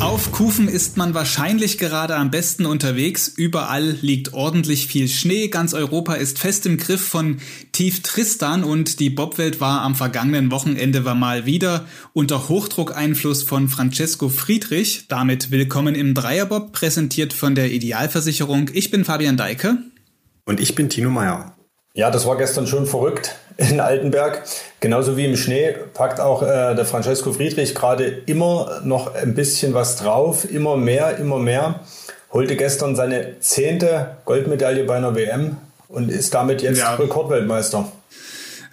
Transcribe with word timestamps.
Auf 0.00 0.32
Kufen 0.32 0.66
ist 0.66 0.96
man 0.96 1.14
wahrscheinlich 1.14 1.78
gerade 1.78 2.16
am 2.16 2.32
besten 2.32 2.66
unterwegs. 2.66 3.28
Überall 3.28 3.96
liegt 4.00 4.32
ordentlich 4.32 4.88
viel 4.88 5.06
Schnee. 5.08 5.46
Ganz 5.46 5.72
Europa 5.72 6.14
ist 6.14 6.40
fest 6.40 6.66
im 6.66 6.76
Griff 6.76 7.06
von 7.06 7.38
Tief 7.70 8.02
Tristan 8.02 8.64
und 8.64 8.98
die 8.98 9.10
Bobwelt 9.10 9.60
war 9.60 9.82
am 9.82 9.94
vergangenen 9.94 10.50
Wochenende 10.50 11.04
mal 11.14 11.46
wieder 11.46 11.86
unter 12.12 12.48
Hochdruckeinfluss 12.48 13.44
von 13.44 13.68
Francesco 13.68 14.28
Friedrich. 14.28 15.04
Damit 15.08 15.52
willkommen 15.52 15.94
im 15.94 16.14
Dreierbob, 16.14 16.72
präsentiert 16.72 17.32
von 17.32 17.54
der 17.54 17.70
Idealversicherung. 17.70 18.70
Ich 18.72 18.90
bin 18.90 19.04
Fabian 19.04 19.36
Deike. 19.36 19.78
Und 20.46 20.58
ich 20.58 20.74
bin 20.74 20.88
Tino 20.88 21.10
Meyer. 21.10 21.54
Ja, 21.94 22.10
das 22.10 22.26
war 22.26 22.38
gestern 22.38 22.66
schon 22.66 22.86
verrückt 22.86 23.36
in 23.58 23.78
Altenberg. 23.78 24.42
Genauso 24.80 25.18
wie 25.18 25.26
im 25.26 25.36
Schnee 25.36 25.74
packt 25.92 26.20
auch 26.20 26.42
äh, 26.42 26.74
der 26.74 26.86
Francesco 26.86 27.32
Friedrich 27.34 27.74
gerade 27.74 28.06
immer 28.06 28.80
noch 28.82 29.14
ein 29.14 29.34
bisschen 29.34 29.74
was 29.74 29.96
drauf, 29.96 30.50
immer 30.50 30.76
mehr, 30.76 31.18
immer 31.18 31.38
mehr. 31.38 31.80
Holte 32.32 32.56
gestern 32.56 32.96
seine 32.96 33.40
zehnte 33.40 34.16
Goldmedaille 34.24 34.84
bei 34.84 34.96
einer 34.96 35.14
WM 35.14 35.58
und 35.88 36.10
ist 36.10 36.32
damit 36.32 36.62
jetzt 36.62 36.78
ja. 36.78 36.94
Rekordweltmeister. 36.94 37.92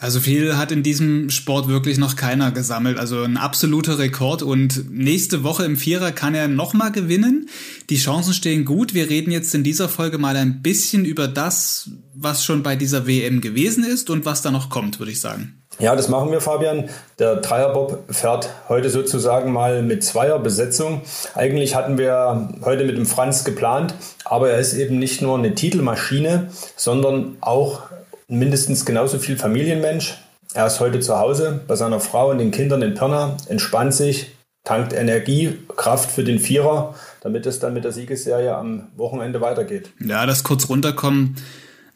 Also 0.02 0.22
viel 0.22 0.58
hat 0.58 0.72
in 0.72 0.82
diesem 0.82 1.30
Sport 1.30 1.68
wirklich 1.68 1.98
noch 1.98 2.16
keiner 2.16 2.52
gesammelt. 2.52 2.98
Also 2.98 3.22
ein 3.24 3.36
absoluter 3.36 4.00
Rekord. 4.00 4.42
Und 4.42 4.90
nächste 4.90 5.44
Woche 5.44 5.66
im 5.66 5.76
Vierer 5.76 6.14
kann 6.14 6.34
er 6.34 6.48
nochmal 6.48 6.94
gewinnen. 6.94 7.50
Die 7.90 7.98
Chancen 7.98 8.34
stehen 8.34 8.64
gut. 8.64 8.94
Wir 8.94 9.10
reden 9.10 9.32
jetzt 9.32 9.54
in 9.54 9.64
dieser 9.64 9.90
Folge 9.90 10.18
mal 10.18 10.38
ein 10.38 10.62
bisschen 10.62 11.04
über 11.04 11.28
das, 11.28 11.90
was 12.14 12.46
schon 12.46 12.64
bei 12.64 12.78
dieser 12.78 13.08
WM 13.08 13.42
gewesen 13.42 13.84
ist 13.84 14.10
und 14.10 14.26
was 14.26 14.42
da 14.42 14.52
noch 14.52 14.70
kommt, 14.70 15.00
würde 15.00 15.12
ich 15.12 15.20
sagen. 15.20 15.56
Ja, 15.80 15.96
das 15.96 16.08
machen 16.08 16.32
wir, 16.32 16.40
Fabian. 16.40 16.90
Der 17.20 17.38
Dreierbob 17.38 18.04
fährt 18.10 18.50
heute 18.70 18.90
sozusagen 18.90 19.52
mal 19.52 19.82
mit 19.82 20.04
Zweierbesetzung. 20.04 21.02
Eigentlich 21.36 21.76
hatten 21.76 21.98
wir 21.98 22.50
heute 22.64 22.86
mit 22.86 22.98
dem 22.98 23.06
Franz 23.06 23.44
geplant, 23.44 23.94
aber 24.24 24.50
er 24.50 24.60
ist 24.60 24.74
eben 24.74 24.98
nicht 24.98 25.22
nur 25.22 25.38
eine 25.38 25.56
Titelmaschine, 25.56 26.50
sondern 26.76 27.38
auch 27.40 27.84
mindestens 28.30 28.86
genauso 28.86 29.20
viel 29.20 29.38
Familienmensch. 29.38 30.18
Er 30.54 30.68
ist 30.68 30.80
heute 30.80 31.00
zu 31.00 31.20
Hause 31.20 31.62
bei 31.68 31.76
seiner 31.76 32.00
Frau 32.00 32.30
und 32.30 32.38
den 32.38 32.52
Kindern 32.52 32.82
in 32.82 32.94
Pirna, 32.94 33.36
entspannt 33.48 33.94
sich, 33.94 34.32
tankt 34.64 34.94
Energie, 34.94 35.58
Kraft 35.76 36.10
für 36.10 36.24
den 36.24 36.40
Vierer, 36.40 36.96
damit 37.22 37.46
es 37.46 37.60
dann 37.60 37.74
mit 37.74 37.84
der 37.84 37.92
Siegesserie 37.92 38.56
am 38.56 38.88
Wochenende 38.96 39.42
weitergeht. 39.42 39.92
Ja, 40.00 40.26
das 40.26 40.44
kurz 40.44 40.70
runterkommen 40.70 41.36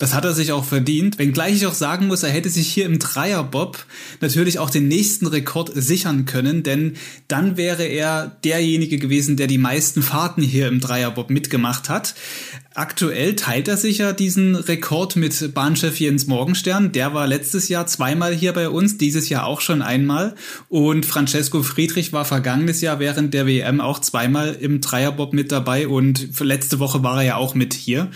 das 0.03 0.13
hat 0.13 0.25
er 0.25 0.33
sich 0.33 0.51
auch 0.51 0.65
verdient. 0.65 1.17
Wenngleich 1.17 1.55
ich 1.55 1.65
auch 1.65 1.73
sagen 1.73 2.07
muss, 2.07 2.23
er 2.23 2.29
hätte 2.29 2.49
sich 2.49 2.67
hier 2.67 2.85
im 2.85 2.99
Dreierbob 2.99 3.85
natürlich 4.19 4.59
auch 4.59 4.69
den 4.69 4.89
nächsten 4.89 5.27
Rekord 5.27 5.71
sichern 5.73 6.25
können, 6.25 6.61
denn 6.61 6.97
dann 7.29 7.55
wäre 7.55 7.83
er 7.83 8.35
derjenige 8.43 8.97
gewesen, 8.97 9.37
der 9.37 9.47
die 9.47 9.57
meisten 9.57 10.01
Fahrten 10.01 10.41
hier 10.41 10.67
im 10.67 10.81
Dreierbob 10.81 11.29
mitgemacht 11.29 11.87
hat. 11.87 12.15
Aktuell 12.75 13.35
teilt 13.35 13.67
er 13.67 13.77
sich 13.77 13.99
ja 13.99 14.13
diesen 14.13 14.55
Rekord 14.55 15.15
mit 15.15 15.53
Bahnchef 15.53 15.99
Jens 15.99 16.25
Morgenstern. 16.25 16.91
Der 16.91 17.13
war 17.13 17.27
letztes 17.27 17.69
Jahr 17.69 17.85
zweimal 17.85 18.33
hier 18.33 18.51
bei 18.51 18.67
uns, 18.67 18.97
dieses 18.97 19.29
Jahr 19.29 19.45
auch 19.45 19.61
schon 19.61 19.83
einmal. 19.83 20.33
Und 20.69 21.05
Francesco 21.05 21.61
Friedrich 21.61 22.13
war 22.13 22.25
vergangenes 22.25 22.81
Jahr 22.81 22.97
während 22.97 23.35
der 23.35 23.45
WM 23.45 23.79
auch 23.79 23.99
zweimal 23.99 24.57
im 24.59 24.81
Dreierbob 24.81 25.33
mit 25.33 25.51
dabei 25.51 25.87
und 25.87 26.39
letzte 26.39 26.79
Woche 26.79 27.03
war 27.03 27.17
er 27.17 27.23
ja 27.23 27.35
auch 27.35 27.53
mit 27.53 27.75
hier. 27.75 28.09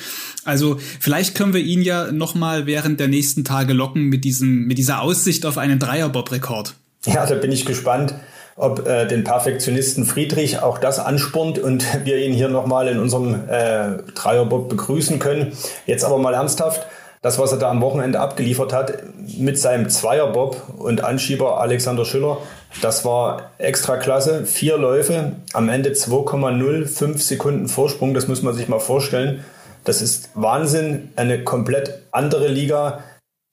Also 0.44 0.80
vielleicht 1.00 1.36
können 1.36 1.54
wir 1.54 1.62
ihn 1.62 1.84
ja 1.84 2.12
nochmal 2.12 2.66
während 2.66 3.00
der 3.00 3.10
nächsten 3.10 3.44
Tage 3.44 3.74
locken 3.74 4.06
mit 4.06 4.24
diesem, 4.24 4.66
mit 4.66 4.80
dieser 4.80 5.02
Aussicht 5.02 5.46
auf 5.46 5.60
einen 5.60 5.78
Dreierbob-Rekord. 5.78 6.74
Ja, 7.06 7.28
da 7.28 7.36
bin 7.36 7.52
ich 7.52 7.66
gespannt 7.66 8.16
ob 8.58 8.88
äh, 8.88 9.06
den 9.06 9.24
Perfektionisten 9.24 10.04
Friedrich 10.04 10.62
auch 10.62 10.80
das 10.80 11.00
anspornt 11.00 11.60
und 11.60 11.86
wir 12.06 12.18
ihn 12.18 12.34
hier 12.34 12.50
nochmal 12.50 12.88
in 12.88 13.00
unserem 13.00 13.48
äh, 13.48 14.00
Dreierbob 14.14 14.68
begrüßen 14.68 15.20
können. 15.20 15.54
Jetzt 15.86 16.04
aber 16.04 16.18
mal 16.18 16.34
ernsthaft. 16.34 16.86
Das, 17.24 17.40
was 17.40 17.52
er 17.52 17.58
da 17.58 17.72
am 17.72 17.82
Wochenende 17.82 18.20
abgeliefert 18.20 18.74
hat 18.74 18.94
mit 19.38 19.58
seinem 19.58 19.90
Zweierbob 19.90 20.62
und 20.78 21.04
Anschieber 21.04 21.60
Alexander 21.60 22.06
Schüller, 22.06 22.38
das 22.82 23.06
war 23.06 23.52
extra 23.58 23.98
klasse. 23.98 24.46
Vier 24.46 24.78
Läufe, 24.78 25.34
am 25.54 25.68
Ende 25.68 25.92
2,05 25.92 27.18
Sekunden 27.18 27.68
Vorsprung, 27.68 28.14
das 28.14 28.28
muss 28.28 28.44
man 28.44 28.54
sich 28.54 28.68
mal 28.68 28.80
vorstellen. 28.80 29.44
Das 29.84 30.02
ist 30.02 30.30
Wahnsinn, 30.36 31.10
eine 31.16 31.44
komplett 31.44 32.02
andere 32.12 32.48
Liga. 32.48 33.04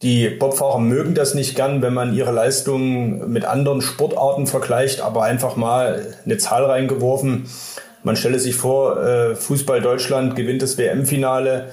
Die 0.03 0.29
Bobfahrer 0.29 0.81
mögen 0.81 1.15
das 1.15 1.35
nicht 1.35 1.55
gern, 1.55 1.81
wenn 1.81 1.95
man 1.95 2.15
ihre 2.15 2.33
Leistungen 2.33 3.31
mit 3.33 3.45
anderen 3.45 3.81
Sportarten 3.81 4.47
vergleicht, 4.47 5.01
aber 5.01 5.23
einfach 5.23 5.57
mal 5.57 6.17
eine 6.25 6.37
Zahl 6.37 6.65
reingeworfen. 6.65 7.47
Man 8.03 8.17
stelle 8.17 8.39
sich 8.39 8.55
vor, 8.55 9.03
äh, 9.03 9.35
Fußball 9.35 9.81
Deutschland 9.81 10.37
gewinnt 10.37 10.61
das 10.61 10.77
WM-Finale 10.77 11.71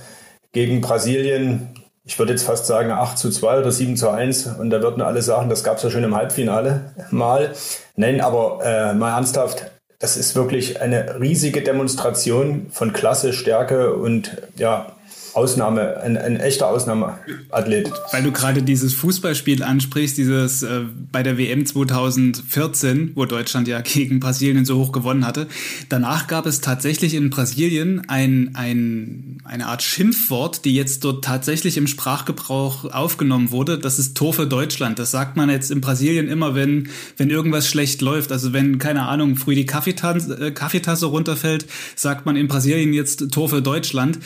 gegen 0.53 0.79
Brasilien. 0.79 1.75
Ich 2.05 2.17
würde 2.19 2.31
jetzt 2.31 2.43
fast 2.43 2.67
sagen 2.67 2.91
8 2.91 3.17
zu 3.17 3.29
2 3.29 3.59
oder 3.59 3.71
7 3.71 3.97
zu 3.97 4.09
1. 4.09 4.47
Und 4.59 4.69
da 4.69 4.81
würden 4.81 5.01
alle 5.01 5.21
sagen, 5.21 5.49
das 5.49 5.63
gab 5.63 5.77
es 5.77 5.83
ja 5.83 5.89
schon 5.89 6.03
im 6.03 6.15
Halbfinale 6.15 6.93
mal. 7.11 7.51
Nein, 7.95 8.21
aber 8.21 8.59
äh, 8.63 8.93
mal 8.93 9.11
ernsthaft, 9.11 9.71
das 9.99 10.17
ist 10.17 10.35
wirklich 10.35 10.81
eine 10.81 11.19
riesige 11.19 11.61
Demonstration 11.61 12.67
von 12.71 12.93
Klasse, 12.93 13.33
Stärke 13.33 13.93
und 13.93 14.41
ja, 14.55 14.93
Ausnahme, 15.33 16.01
ein, 16.01 16.17
ein 16.17 16.35
echter 16.37 16.67
Ausnahmeathlet. 16.67 17.91
Weil 18.11 18.23
du 18.23 18.31
gerade 18.31 18.63
dieses 18.63 18.93
Fußballspiel 18.93 19.63
ansprichst, 19.63 20.17
dieses 20.17 20.63
äh, 20.63 20.81
bei 21.11 21.23
der 21.23 21.37
WM 21.37 21.65
2014, 21.65 23.11
wo 23.15 23.25
Deutschland 23.25 23.67
ja 23.67 23.81
gegen 23.81 24.19
Brasilien 24.19 24.65
so 24.65 24.77
hoch 24.77 24.91
gewonnen 24.91 25.25
hatte. 25.25 25.47
Danach 25.89 26.27
gab 26.27 26.45
es 26.45 26.61
tatsächlich 26.61 27.13
in 27.13 27.29
Brasilien 27.29 28.03
ein, 28.09 28.51
ein, 28.55 29.37
eine 29.45 29.67
Art 29.67 29.83
Schimpfwort, 29.83 30.65
die 30.65 30.75
jetzt 30.75 31.03
dort 31.05 31.23
tatsächlich 31.23 31.77
im 31.77 31.87
Sprachgebrauch 31.87 32.91
aufgenommen 32.91 33.51
wurde. 33.51 33.79
Das 33.79 33.99
ist 33.99 34.17
Tor 34.17 34.33
für 34.33 34.47
Deutschland. 34.47 34.99
Das 34.99 35.11
sagt 35.11 35.37
man 35.37 35.49
jetzt 35.49 35.71
in 35.71 35.79
Brasilien 35.81 36.27
immer, 36.27 36.55
wenn, 36.55 36.89
wenn 37.15 37.29
irgendwas 37.29 37.69
schlecht 37.69 38.01
läuft. 38.01 38.31
Also 38.31 38.51
wenn, 38.51 38.79
keine 38.79 39.03
Ahnung, 39.03 39.37
früh 39.37 39.55
die 39.55 39.65
Kaffeetasse, 39.65 40.47
äh, 40.47 40.51
Kaffeetasse 40.51 41.05
runterfällt, 41.05 41.67
sagt 41.95 42.25
man 42.25 42.35
in 42.35 42.47
Brasilien 42.47 42.93
jetzt 42.93 43.31
Tor 43.31 43.47
für 43.47 43.61
Deutschland. 43.61 44.19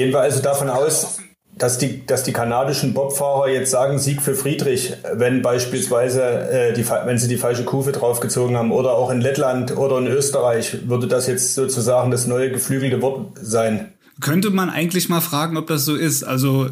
Gehen 0.00 0.14
wir 0.14 0.20
also 0.20 0.40
davon 0.40 0.70
aus, 0.70 1.18
dass 1.58 1.76
die, 1.76 2.06
dass 2.06 2.22
die 2.22 2.32
kanadischen 2.32 2.94
Bobfahrer 2.94 3.50
jetzt 3.50 3.70
sagen 3.70 3.98
Sieg 3.98 4.22
für 4.22 4.34
Friedrich, 4.34 4.94
wenn 5.12 5.42
beispielsweise 5.42 6.22
äh, 6.22 6.72
die, 6.72 6.88
wenn 6.88 7.18
sie 7.18 7.28
die 7.28 7.36
falsche 7.36 7.64
Kufe 7.64 7.92
draufgezogen 7.92 8.56
haben 8.56 8.72
oder 8.72 8.92
auch 8.92 9.10
in 9.10 9.20
Lettland 9.20 9.76
oder 9.76 9.98
in 9.98 10.06
Österreich, 10.06 10.88
würde 10.88 11.06
das 11.06 11.26
jetzt 11.26 11.54
sozusagen 11.54 12.10
das 12.10 12.26
neue 12.26 12.50
geflügelte 12.50 13.02
Wort 13.02 13.32
sein? 13.42 13.92
Könnte 14.22 14.48
man 14.48 14.70
eigentlich 14.70 15.10
mal 15.10 15.20
fragen, 15.20 15.58
ob 15.58 15.66
das 15.66 15.84
so 15.84 15.94
ist. 15.96 16.24
Also 16.24 16.70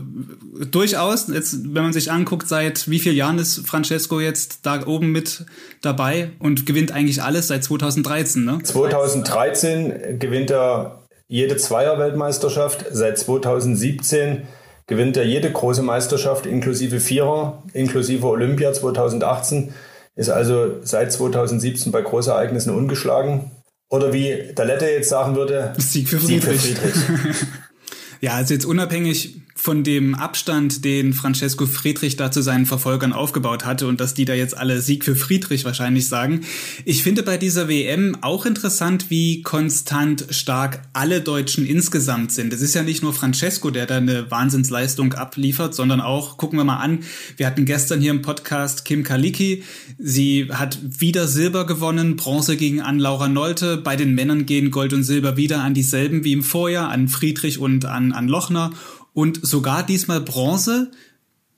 durchaus, 0.70 1.28
jetzt, 1.28 1.74
wenn 1.74 1.82
man 1.82 1.92
sich 1.92 2.10
anguckt, 2.10 2.48
seit 2.48 2.88
wie 2.88 2.98
vielen 2.98 3.16
Jahren 3.16 3.38
ist 3.38 3.68
Francesco 3.68 4.20
jetzt 4.20 4.60
da 4.64 4.86
oben 4.86 5.12
mit 5.12 5.44
dabei 5.82 6.30
und 6.38 6.64
gewinnt 6.64 6.92
eigentlich 6.92 7.22
alles 7.22 7.48
seit 7.48 7.62
2013, 7.62 8.42
ne? 8.42 8.60
2013 8.62 10.18
gewinnt 10.18 10.50
er 10.50 11.02
jede 11.28 11.56
Zweier-Weltmeisterschaft. 11.56 12.86
Seit 12.90 13.18
2017 13.18 14.48
gewinnt 14.86 15.16
er 15.16 15.24
jede 15.24 15.52
große 15.52 15.82
Meisterschaft 15.82 16.46
inklusive 16.46 16.98
Vierer, 16.98 17.62
inklusive 17.74 18.26
Olympia 18.26 18.72
2018. 18.72 19.72
Ist 20.16 20.30
also 20.30 20.82
seit 20.82 21.12
2017 21.12 21.92
bei 21.92 22.02
Großereignissen 22.02 22.74
ungeschlagen. 22.74 23.52
Oder 23.88 24.12
wie 24.12 24.52
der 24.56 24.64
Lette 24.64 24.86
jetzt 24.86 25.08
sagen 25.08 25.36
würde, 25.36 25.74
Sieg 25.78 26.08
für 26.08 26.18
Friedrich. 26.18 26.60
Sieg 26.60 26.76
für 26.76 26.88
Friedrich. 26.98 27.36
ja, 28.20 28.32
also 28.32 28.54
jetzt 28.54 28.66
unabhängig 28.66 29.37
von 29.60 29.82
dem 29.82 30.14
Abstand, 30.14 30.84
den 30.84 31.12
Francesco 31.12 31.66
Friedrich 31.66 32.14
da 32.14 32.30
zu 32.30 32.42
seinen 32.42 32.64
Verfolgern 32.64 33.12
aufgebaut 33.12 33.66
hatte 33.66 33.88
und 33.88 34.00
dass 34.00 34.14
die 34.14 34.24
da 34.24 34.32
jetzt 34.32 34.56
alle 34.56 34.80
Sieg 34.80 35.04
für 35.04 35.16
Friedrich 35.16 35.64
wahrscheinlich 35.64 36.08
sagen. 36.08 36.42
Ich 36.84 37.02
finde 37.02 37.24
bei 37.24 37.36
dieser 37.36 37.68
WM 37.68 38.16
auch 38.20 38.46
interessant, 38.46 39.10
wie 39.10 39.42
konstant 39.42 40.26
stark 40.30 40.82
alle 40.92 41.20
Deutschen 41.20 41.66
insgesamt 41.66 42.30
sind. 42.30 42.52
Es 42.52 42.62
ist 42.62 42.74
ja 42.74 42.84
nicht 42.84 43.02
nur 43.02 43.12
Francesco, 43.12 43.70
der 43.70 43.86
da 43.86 43.96
eine 43.96 44.30
Wahnsinnsleistung 44.30 45.14
abliefert, 45.14 45.74
sondern 45.74 46.00
auch, 46.00 46.36
gucken 46.36 46.58
wir 46.58 46.64
mal 46.64 46.78
an, 46.78 47.00
wir 47.36 47.48
hatten 47.48 47.64
gestern 47.64 48.00
hier 48.00 48.12
im 48.12 48.22
Podcast 48.22 48.84
Kim 48.84 49.02
Kaliki. 49.02 49.64
Sie 49.98 50.50
hat 50.52 50.78
wieder 51.00 51.26
Silber 51.26 51.66
gewonnen, 51.66 52.14
Bronze 52.14 52.56
gegen 52.56 52.80
an 52.80 53.00
Laura 53.00 53.26
Nolte. 53.26 53.76
Bei 53.76 53.96
den 53.96 54.14
Männern 54.14 54.46
gehen 54.46 54.70
Gold 54.70 54.92
und 54.92 55.02
Silber 55.02 55.36
wieder 55.36 55.64
an 55.64 55.74
dieselben 55.74 56.22
wie 56.22 56.32
im 56.32 56.44
Vorjahr, 56.44 56.90
an 56.90 57.08
Friedrich 57.08 57.58
und 57.58 57.86
an, 57.86 58.12
an 58.12 58.28
Lochner 58.28 58.70
und 59.18 59.44
sogar 59.44 59.82
diesmal 59.82 60.20
Bronze 60.20 60.92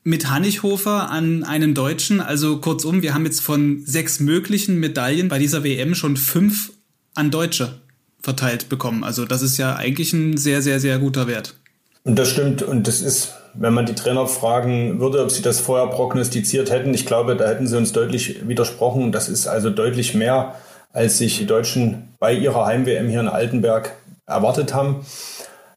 mit 0.03 0.31
Hannichhofer 0.31 1.11
an 1.11 1.45
einen 1.45 1.75
Deutschen. 1.75 2.23
Also 2.23 2.57
kurzum, 2.57 3.03
wir 3.03 3.12
haben 3.12 3.27
jetzt 3.27 3.43
von 3.43 3.83
sechs 3.85 4.19
möglichen 4.19 4.81
Medaillen 4.81 5.29
bei 5.29 5.39
dieser 5.39 5.62
WM 5.62 5.95
schon 5.95 6.17
fünf 6.17 6.73
an 7.15 7.31
Deutsche 7.31 7.83
verteilt 8.23 8.71
bekommen. 8.71 9.05
Also 9.05 9.27
das 9.27 9.43
ist 9.43 9.59
ja 9.59 9.77
eigentlich 9.77 10.15
ein 10.15 10.39
sehr, 10.39 10.62
sehr, 10.62 10.81
sehr 10.81 10.99
guter 10.99 11.27
Wert. 11.27 11.55
Und 12.03 12.19
das 12.19 12.31
stimmt. 12.31 12.62
Und 12.62 12.89
das 12.89 13.03
ist, 13.03 13.35
wenn 13.53 13.75
man 13.75 13.85
die 13.85 13.95
Trainer 13.95 14.27
fragen 14.27 14.99
würde, 14.99 15.23
ob 15.23 15.31
sie 15.31 15.43
das 15.43 15.61
vorher 15.61 15.89
prognostiziert 15.89 16.71
hätten, 16.71 16.95
ich 16.95 17.05
glaube, 17.05 17.37
da 17.37 17.47
hätten 17.47 17.67
sie 17.67 17.77
uns 17.77 17.93
deutlich 17.93 18.49
widersprochen. 18.49 19.12
Das 19.12 19.29
ist 19.29 19.47
also 19.47 19.69
deutlich 19.69 20.15
mehr, 20.15 20.55
als 20.95 21.19
sich 21.19 21.37
die 21.37 21.47
Deutschen 21.47 22.09
bei 22.19 22.33
ihrer 22.33 22.65
Heim-WM 22.65 23.11
hier 23.11 23.21
in 23.21 23.29
Altenberg 23.29 23.93
erwartet 24.25 24.73
haben. 24.73 25.05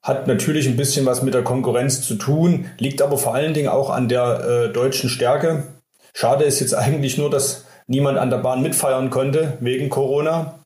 Hat 0.04 0.28
natürlich 0.28 0.68
ein 0.68 0.76
bisschen 0.76 1.06
was 1.06 1.24
mit 1.24 1.34
der 1.34 1.44
Konkurrenz 1.44 2.02
zu 2.02 2.16
tun, 2.16 2.66
liegt 2.78 3.02
aber 3.02 3.18
vor 3.18 3.34
allen 3.34 3.54
Dingen 3.54 3.70
auch 3.70 3.90
an 3.90 4.10
der 4.10 4.68
äh, 4.68 4.74
deutschen 4.74 5.10
Stärke. 5.10 5.64
Schade 6.14 6.44
ist 6.44 6.60
jetzt 6.60 6.74
eigentlich 6.78 7.18
nur, 7.18 7.30
dass 7.30 7.66
niemand 7.88 8.18
an 8.18 8.30
der 8.30 8.38
Bahn 8.38 8.62
mitfeiern 8.62 9.10
konnte 9.10 9.58
wegen 9.60 9.90
Corona. 9.90 10.60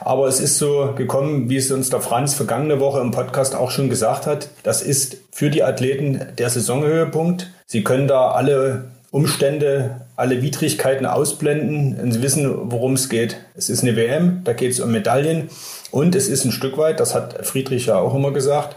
Aber 0.00 0.26
es 0.26 0.40
ist 0.40 0.58
so 0.58 0.92
gekommen, 0.96 1.48
wie 1.48 1.56
es 1.56 1.70
uns 1.70 1.90
der 1.90 2.00
Franz 2.00 2.34
vergangene 2.34 2.80
Woche 2.80 3.00
im 3.00 3.10
Podcast 3.10 3.54
auch 3.54 3.70
schon 3.70 3.88
gesagt 3.88 4.26
hat. 4.26 4.48
Das 4.62 4.82
ist 4.82 5.18
für 5.30 5.50
die 5.50 5.62
Athleten 5.62 6.26
der 6.38 6.50
Saisonhöhepunkt. 6.50 7.50
Sie 7.66 7.84
können 7.84 8.08
da 8.08 8.32
alle 8.32 8.90
Umstände, 9.10 10.00
alle 10.22 10.40
Widrigkeiten 10.40 11.04
ausblenden 11.04 11.98
und 12.00 12.12
sie 12.12 12.22
wissen, 12.22 12.70
worum 12.70 12.92
es 12.92 13.08
geht. 13.08 13.38
Es 13.56 13.68
ist 13.68 13.82
eine 13.82 13.96
WM, 13.96 14.42
da 14.44 14.52
geht 14.52 14.70
es 14.70 14.78
um 14.78 14.92
Medaillen 14.92 15.50
und 15.90 16.14
es 16.14 16.28
ist 16.28 16.44
ein 16.44 16.52
Stück 16.52 16.78
weit, 16.78 17.00
das 17.00 17.12
hat 17.12 17.44
Friedrich 17.44 17.86
ja 17.86 17.96
auch 17.96 18.14
immer 18.14 18.30
gesagt, 18.30 18.76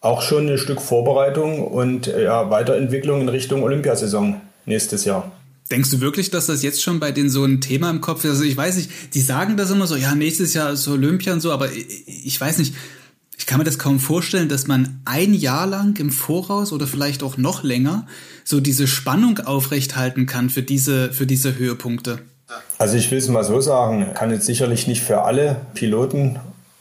auch 0.00 0.22
schon 0.22 0.48
ein 0.48 0.56
Stück 0.56 0.80
Vorbereitung 0.80 1.66
und 1.66 2.06
ja, 2.06 2.48
Weiterentwicklung 2.50 3.22
in 3.22 3.28
Richtung 3.28 3.64
Olympiasaison 3.64 4.40
nächstes 4.66 5.04
Jahr. 5.04 5.32
Denkst 5.68 5.90
du 5.90 6.00
wirklich, 6.00 6.30
dass 6.30 6.46
das 6.46 6.62
jetzt 6.62 6.80
schon 6.80 7.00
bei 7.00 7.10
denen 7.10 7.28
so 7.28 7.44
ein 7.44 7.60
Thema 7.60 7.90
im 7.90 8.00
Kopf 8.00 8.22
ist? 8.22 8.30
Also 8.30 8.44
ich 8.44 8.56
weiß 8.56 8.76
nicht, 8.76 8.90
die 9.14 9.20
sagen 9.20 9.56
das 9.56 9.72
immer 9.72 9.88
so, 9.88 9.96
ja, 9.96 10.14
nächstes 10.14 10.54
Jahr 10.54 10.70
ist 10.70 10.86
Olympia 10.86 11.32
und 11.32 11.40
so, 11.40 11.50
aber 11.50 11.70
ich 11.72 12.40
weiß 12.40 12.58
nicht, 12.58 12.74
ich 13.38 13.46
kann 13.46 13.58
mir 13.58 13.64
das 13.64 13.78
kaum 13.78 14.00
vorstellen, 14.00 14.48
dass 14.48 14.66
man 14.66 15.00
ein 15.04 15.32
Jahr 15.32 15.66
lang 15.66 15.96
im 15.98 16.10
Voraus 16.10 16.72
oder 16.72 16.88
vielleicht 16.88 17.22
auch 17.22 17.36
noch 17.36 17.62
länger 17.62 18.06
so 18.44 18.60
diese 18.60 18.88
Spannung 18.88 19.38
aufrechthalten 19.38 20.26
kann 20.26 20.50
für 20.50 20.62
diese, 20.62 21.12
für 21.12 21.24
diese 21.24 21.56
Höhepunkte. 21.56 22.18
Also 22.78 22.96
ich 22.96 23.10
will 23.10 23.18
es 23.18 23.28
mal 23.28 23.44
so 23.44 23.60
sagen, 23.60 24.12
kann 24.14 24.32
jetzt 24.32 24.46
sicherlich 24.46 24.88
nicht 24.88 25.02
für 25.02 25.22
alle 25.22 25.60
Piloten 25.74 26.40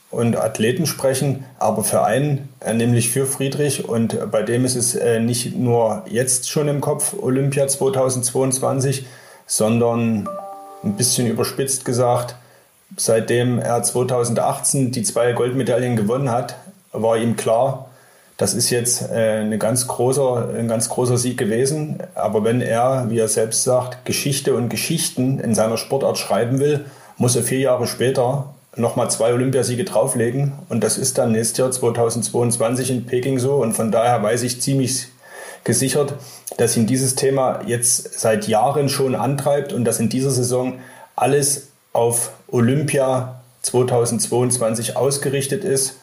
und 0.09 0.35
Athleten 0.35 0.87
sprechen, 0.87 1.45
aber 1.59 1.83
für 1.83 2.03
einen, 2.03 2.49
äh, 2.59 2.73
nämlich 2.73 3.09
für 3.09 3.27
Friedrich. 3.27 3.87
Und 3.87 4.31
bei 4.31 4.41
dem 4.41 4.65
ist 4.65 4.75
es 4.75 4.95
äh, 4.95 5.19
nicht 5.19 5.55
nur 5.55 6.05
jetzt 6.09 6.49
schon 6.49 6.67
im 6.69 6.81
Kopf 6.81 7.13
Olympia 7.21 7.67
2022, 7.67 9.05
sondern 9.45 10.27
ein 10.83 10.95
bisschen 10.95 11.27
überspitzt 11.27 11.85
gesagt, 11.85 12.35
seitdem 12.95 13.59
er 13.59 13.83
2018 13.83 14.91
die 14.91 15.03
zwei 15.03 15.33
Goldmedaillen 15.33 15.95
gewonnen 15.95 16.31
hat, 16.31 16.55
war 16.91 17.17
ihm 17.17 17.35
klar, 17.35 17.89
das 18.37 18.53
ist 18.53 18.69
jetzt 18.69 19.01
äh, 19.11 19.39
eine 19.41 19.57
ganz 19.57 19.87
großer, 19.87 20.49
ein 20.55 20.67
ganz 20.67 20.89
großer 20.89 21.17
Sieg 21.17 21.37
gewesen. 21.37 21.97
Aber 22.13 22.43
wenn 22.43 22.61
er, 22.61 23.07
wie 23.09 23.17
er 23.17 23.27
selbst 23.27 23.63
sagt, 23.63 24.05
Geschichte 24.05 24.53
und 24.53 24.69
Geschichten 24.69 25.39
in 25.39 25.55
seiner 25.55 25.77
Sportart 25.77 26.19
schreiben 26.19 26.59
will, 26.59 26.85
muss 27.17 27.35
er 27.35 27.41
vier 27.41 27.59
Jahre 27.59 27.87
später 27.87 28.53
nochmal 28.75 29.09
zwei 29.09 29.33
Olympiasiege 29.33 29.83
drauflegen. 29.85 30.53
Und 30.69 30.83
das 30.83 30.99
ist 30.99 31.17
dann 31.17 31.31
nächstes 31.31 31.57
Jahr 31.57 31.71
2022 31.71 32.91
in 32.91 33.05
Peking 33.07 33.39
so. 33.39 33.55
Und 33.55 33.73
von 33.73 33.91
daher 33.91 34.21
weiß 34.21 34.43
ich 34.43 34.61
ziemlich 34.61 35.07
gesichert, 35.63 36.13
dass 36.57 36.77
ihn 36.77 36.85
dieses 36.85 37.15
Thema 37.15 37.61
jetzt 37.65 38.19
seit 38.19 38.47
Jahren 38.47 38.87
schon 38.87 39.15
antreibt 39.15 39.73
und 39.73 39.83
dass 39.83 39.99
in 39.99 40.09
dieser 40.09 40.29
Saison 40.29 40.73
alles 41.15 41.66
auf 41.97 42.31
Olympia 42.47 43.41
2022 43.63 44.95
ausgerichtet 44.95 45.63
ist. 45.63 45.95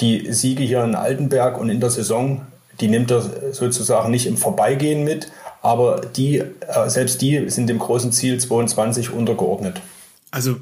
Die 0.00 0.32
Siege 0.32 0.62
hier 0.62 0.84
in 0.84 0.94
Altenberg 0.94 1.58
und 1.58 1.70
in 1.70 1.80
der 1.80 1.90
Saison, 1.90 2.42
die 2.80 2.88
nimmt 2.88 3.10
er 3.10 3.52
sozusagen 3.52 4.10
nicht 4.10 4.26
im 4.26 4.36
Vorbeigehen 4.36 5.02
mit, 5.02 5.32
aber 5.62 6.02
die, 6.02 6.38
äh, 6.38 6.88
selbst 6.88 7.20
die 7.22 7.48
sind 7.48 7.68
dem 7.68 7.78
großen 7.78 8.12
Ziel 8.12 8.38
22 8.38 9.10
untergeordnet. 9.10 9.80
Also 10.30 10.56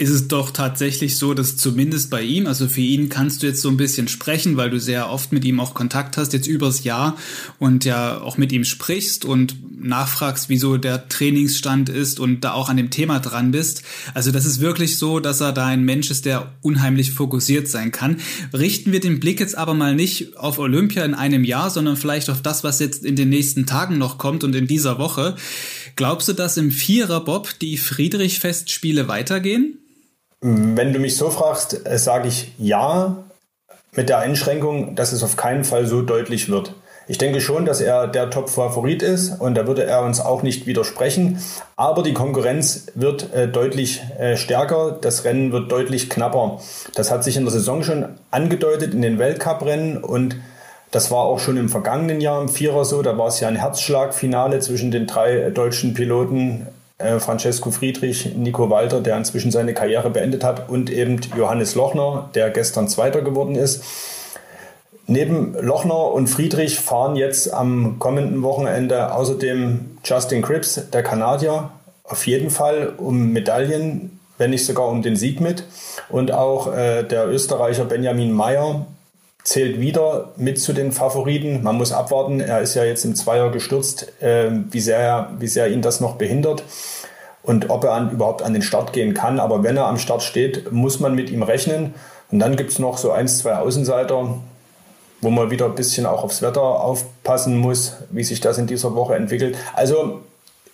ist 0.00 0.08
es 0.08 0.28
doch 0.28 0.50
tatsächlich 0.50 1.18
so, 1.18 1.34
dass 1.34 1.58
zumindest 1.58 2.08
bei 2.08 2.22
ihm, 2.22 2.46
also 2.46 2.66
für 2.66 2.80
ihn 2.80 3.10
kannst 3.10 3.42
du 3.42 3.46
jetzt 3.46 3.60
so 3.60 3.68
ein 3.68 3.76
bisschen 3.76 4.08
sprechen, 4.08 4.56
weil 4.56 4.70
du 4.70 4.80
sehr 4.80 5.10
oft 5.10 5.30
mit 5.30 5.44
ihm 5.44 5.60
auch 5.60 5.74
Kontakt 5.74 6.16
hast, 6.16 6.32
jetzt 6.32 6.46
übers 6.46 6.84
Jahr 6.84 7.18
und 7.58 7.84
ja 7.84 8.18
auch 8.18 8.38
mit 8.38 8.50
ihm 8.50 8.64
sprichst 8.64 9.26
und 9.26 9.56
nachfragst, 9.78 10.48
wieso 10.48 10.78
der 10.78 11.08
Trainingsstand 11.08 11.90
ist 11.90 12.18
und 12.18 12.44
da 12.44 12.52
auch 12.52 12.70
an 12.70 12.78
dem 12.78 12.88
Thema 12.88 13.20
dran 13.20 13.50
bist. 13.50 13.82
Also 14.14 14.30
das 14.32 14.46
ist 14.46 14.60
wirklich 14.60 14.96
so, 14.96 15.20
dass 15.20 15.42
er 15.42 15.52
da 15.52 15.66
ein 15.66 15.84
Mensch 15.84 16.10
ist, 16.10 16.24
der 16.24 16.54
unheimlich 16.62 17.12
fokussiert 17.12 17.68
sein 17.68 17.92
kann. 17.92 18.16
Richten 18.54 18.92
wir 18.92 19.00
den 19.00 19.20
Blick 19.20 19.38
jetzt 19.38 19.56
aber 19.56 19.74
mal 19.74 19.94
nicht 19.94 20.38
auf 20.38 20.58
Olympia 20.58 21.04
in 21.04 21.12
einem 21.12 21.44
Jahr, 21.44 21.68
sondern 21.68 21.98
vielleicht 21.98 22.30
auf 22.30 22.40
das, 22.40 22.64
was 22.64 22.80
jetzt 22.80 23.04
in 23.04 23.16
den 23.16 23.28
nächsten 23.28 23.66
Tagen 23.66 23.98
noch 23.98 24.16
kommt 24.16 24.44
und 24.44 24.54
in 24.54 24.66
dieser 24.66 24.98
Woche. 24.98 25.36
Glaubst 25.94 26.26
du, 26.28 26.32
dass 26.32 26.56
im 26.56 26.70
Vierer-Bob 26.70 27.58
die 27.60 27.76
Friedrich-Festspiele 27.76 29.06
weitergehen? 29.06 29.76
Wenn 30.40 30.92
du 30.92 30.98
mich 30.98 31.16
so 31.16 31.28
fragst, 31.28 31.86
äh, 31.86 31.98
sage 31.98 32.28
ich 32.28 32.54
ja, 32.58 33.24
mit 33.92 34.08
der 34.08 34.18
Einschränkung, 34.18 34.94
dass 34.94 35.12
es 35.12 35.22
auf 35.22 35.36
keinen 35.36 35.64
Fall 35.64 35.86
so 35.86 36.00
deutlich 36.02 36.48
wird. 36.48 36.74
Ich 37.08 37.18
denke 37.18 37.40
schon, 37.40 37.66
dass 37.66 37.80
er 37.80 38.06
der 38.06 38.30
Top-Favorit 38.30 39.02
ist 39.02 39.40
und 39.40 39.56
da 39.56 39.66
würde 39.66 39.84
er 39.84 40.02
uns 40.02 40.20
auch 40.20 40.42
nicht 40.42 40.66
widersprechen. 40.66 41.42
Aber 41.76 42.02
die 42.02 42.14
Konkurrenz 42.14 42.86
wird 42.94 43.34
äh, 43.34 43.48
deutlich 43.48 44.00
äh, 44.18 44.36
stärker, 44.36 44.96
das 45.00 45.24
Rennen 45.24 45.50
wird 45.50 45.72
deutlich 45.72 46.08
knapper. 46.08 46.60
Das 46.94 47.10
hat 47.10 47.24
sich 47.24 47.36
in 47.36 47.42
der 47.42 47.52
Saison 47.52 47.82
schon 47.82 48.06
angedeutet 48.30 48.94
in 48.94 49.02
den 49.02 49.18
Weltcuprennen 49.18 49.98
und 49.98 50.36
das 50.92 51.10
war 51.10 51.20
auch 51.20 51.38
schon 51.38 51.56
im 51.56 51.68
vergangenen 51.68 52.20
Jahr 52.20 52.40
im 52.40 52.48
Vierer 52.48 52.84
so. 52.84 53.02
Da 53.02 53.18
war 53.18 53.26
es 53.26 53.40
ja 53.40 53.48
ein 53.48 53.56
Herzschlagfinale 53.56 54.60
zwischen 54.60 54.90
den 54.90 55.06
drei 55.06 55.50
deutschen 55.50 55.94
Piloten 55.94 56.66
äh, 56.66 56.79
Francesco 57.18 57.70
Friedrich, 57.70 58.34
Nico 58.36 58.70
Walter, 58.70 59.00
der 59.00 59.16
inzwischen 59.16 59.50
seine 59.50 59.74
Karriere 59.74 60.10
beendet 60.10 60.44
hat, 60.44 60.68
und 60.68 60.90
eben 60.90 61.20
Johannes 61.36 61.74
Lochner, 61.74 62.30
der 62.34 62.50
gestern 62.50 62.88
Zweiter 62.88 63.22
geworden 63.22 63.54
ist. 63.54 63.82
Neben 65.06 65.54
Lochner 65.60 66.12
und 66.12 66.28
Friedrich 66.28 66.78
fahren 66.78 67.16
jetzt 67.16 67.52
am 67.52 67.98
kommenden 67.98 68.42
Wochenende 68.42 69.12
außerdem 69.12 69.98
Justin 70.04 70.42
Cripps, 70.42 70.88
der 70.92 71.02
Kanadier, 71.02 71.70
auf 72.04 72.26
jeden 72.26 72.50
Fall 72.50 72.92
um 72.96 73.32
Medaillen, 73.32 74.20
wenn 74.38 74.50
nicht 74.50 74.64
sogar 74.64 74.88
um 74.88 75.02
den 75.02 75.16
Sieg 75.16 75.40
mit. 75.40 75.64
Und 76.08 76.32
auch 76.32 76.72
äh, 76.72 77.02
der 77.02 77.28
Österreicher 77.28 77.84
Benjamin 77.84 78.32
Meyer 78.32 78.86
zählt 79.44 79.80
wieder 79.80 80.32
mit 80.36 80.60
zu 80.60 80.72
den 80.72 80.92
Favoriten. 80.92 81.62
Man 81.62 81.76
muss 81.76 81.92
abwarten. 81.92 82.40
Er 82.40 82.60
ist 82.60 82.74
ja 82.74 82.84
jetzt 82.84 83.04
im 83.04 83.14
Zweier 83.14 83.50
gestürzt, 83.50 84.12
äh, 84.22 84.50
wie, 84.70 84.80
sehr, 84.80 85.30
wie 85.38 85.48
sehr 85.48 85.70
ihn 85.70 85.82
das 85.82 86.00
noch 86.00 86.16
behindert 86.16 86.62
und 87.42 87.70
ob 87.70 87.84
er 87.84 87.92
an, 87.92 88.10
überhaupt 88.10 88.42
an 88.42 88.52
den 88.52 88.62
Start 88.62 88.92
gehen 88.92 89.14
kann. 89.14 89.40
Aber 89.40 89.62
wenn 89.62 89.76
er 89.76 89.86
am 89.86 89.98
Start 89.98 90.22
steht, 90.22 90.72
muss 90.72 91.00
man 91.00 91.14
mit 91.14 91.30
ihm 91.30 91.42
rechnen. 91.42 91.94
Und 92.30 92.38
dann 92.38 92.56
gibt 92.56 92.70
es 92.70 92.78
noch 92.78 92.98
so 92.98 93.10
ein, 93.10 93.28
zwei 93.28 93.56
Außenseiter, 93.56 94.36
wo 95.20 95.30
man 95.30 95.50
wieder 95.50 95.66
ein 95.66 95.74
bisschen 95.74 96.06
auch 96.06 96.22
aufs 96.22 96.42
Wetter 96.42 96.62
aufpassen 96.62 97.56
muss, 97.56 97.96
wie 98.10 98.24
sich 98.24 98.40
das 98.40 98.58
in 98.58 98.66
dieser 98.66 98.94
Woche 98.94 99.16
entwickelt. 99.16 99.56
Also 99.74 100.20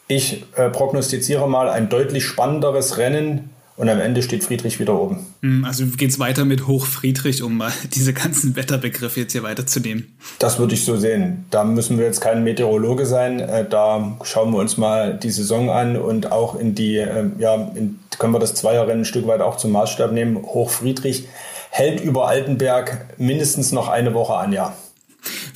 ich 0.08 0.44
äh, 0.56 0.68
prognostiziere 0.68 1.48
mal 1.48 1.68
ein 1.68 1.88
deutlich 1.88 2.24
spannenderes 2.24 2.98
Rennen 2.98 3.50
und 3.76 3.88
am 3.88 4.00
Ende 4.00 4.22
steht 4.22 4.44
Friedrich 4.44 4.80
wieder 4.80 4.98
oben. 4.98 5.26
Hm, 5.42 5.64
also 5.64 5.84
geht's 5.86 6.18
weiter 6.18 6.44
mit 6.44 6.66
Hochfriedrich, 6.66 7.42
um 7.42 7.56
mal 7.58 7.72
diese 7.94 8.12
ganzen 8.12 8.56
Wetterbegriffe 8.56 9.20
jetzt 9.20 9.32
hier 9.32 9.42
weiterzunehmen. 9.42 10.16
Das 10.38 10.58
würde 10.58 10.74
ich 10.74 10.84
so 10.84 10.96
sehen. 10.96 11.44
Da 11.50 11.64
müssen 11.64 11.98
wir 11.98 12.06
jetzt 12.06 12.20
kein 12.20 12.42
Meteorologe 12.42 13.06
sein. 13.06 13.40
Äh, 13.40 13.68
da 13.68 14.16
schauen 14.24 14.52
wir 14.52 14.58
uns 14.58 14.76
mal 14.76 15.14
die 15.14 15.30
Saison 15.30 15.70
an 15.70 15.96
und 15.96 16.32
auch 16.32 16.58
in 16.58 16.74
die, 16.74 16.96
äh, 16.96 17.26
ja, 17.38 17.54
in, 17.74 17.98
können 18.18 18.32
wir 18.32 18.38
das 18.38 18.54
Zweierrennen 18.54 19.02
ein 19.02 19.04
Stück 19.04 19.26
weit 19.26 19.40
auch 19.40 19.56
zum 19.56 19.72
Maßstab 19.72 20.12
nehmen. 20.12 20.36
Hochfriedrich 20.36 21.28
hält 21.70 22.00
über 22.00 22.28
Altenberg 22.28 23.06
mindestens 23.18 23.72
noch 23.72 23.88
eine 23.88 24.14
Woche 24.14 24.34
an, 24.34 24.52
ja. 24.52 24.74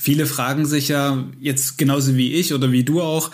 Viele 0.03 0.25
fragen 0.25 0.65
sich 0.65 0.87
ja 0.87 1.25
jetzt 1.39 1.77
genauso 1.77 2.15
wie 2.15 2.33
ich 2.33 2.55
oder 2.55 2.71
wie 2.71 2.83
du 2.83 3.03
auch, 3.03 3.29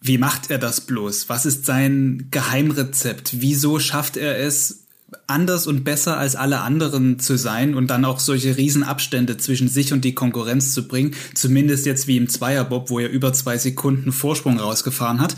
wie 0.00 0.18
macht 0.18 0.50
er 0.50 0.58
das 0.58 0.80
bloß? 0.80 1.28
Was 1.28 1.46
ist 1.46 1.64
sein 1.64 2.26
Geheimrezept? 2.32 3.40
Wieso 3.40 3.78
schafft 3.78 4.16
er 4.16 4.36
es, 4.36 4.86
anders 5.28 5.68
und 5.68 5.84
besser 5.84 6.18
als 6.18 6.34
alle 6.34 6.62
anderen 6.62 7.20
zu 7.20 7.38
sein 7.38 7.76
und 7.76 7.86
dann 7.86 8.04
auch 8.04 8.18
solche 8.18 8.56
Riesenabstände 8.56 9.36
zwischen 9.36 9.68
sich 9.68 9.92
und 9.92 10.04
die 10.04 10.16
Konkurrenz 10.16 10.74
zu 10.74 10.88
bringen? 10.88 11.14
Zumindest 11.34 11.86
jetzt 11.86 12.08
wie 12.08 12.16
im 12.16 12.28
Zweierbob, 12.28 12.90
wo 12.90 12.98
er 12.98 13.10
über 13.10 13.32
zwei 13.32 13.56
Sekunden 13.56 14.10
Vorsprung 14.10 14.58
rausgefahren 14.58 15.20
hat. 15.20 15.36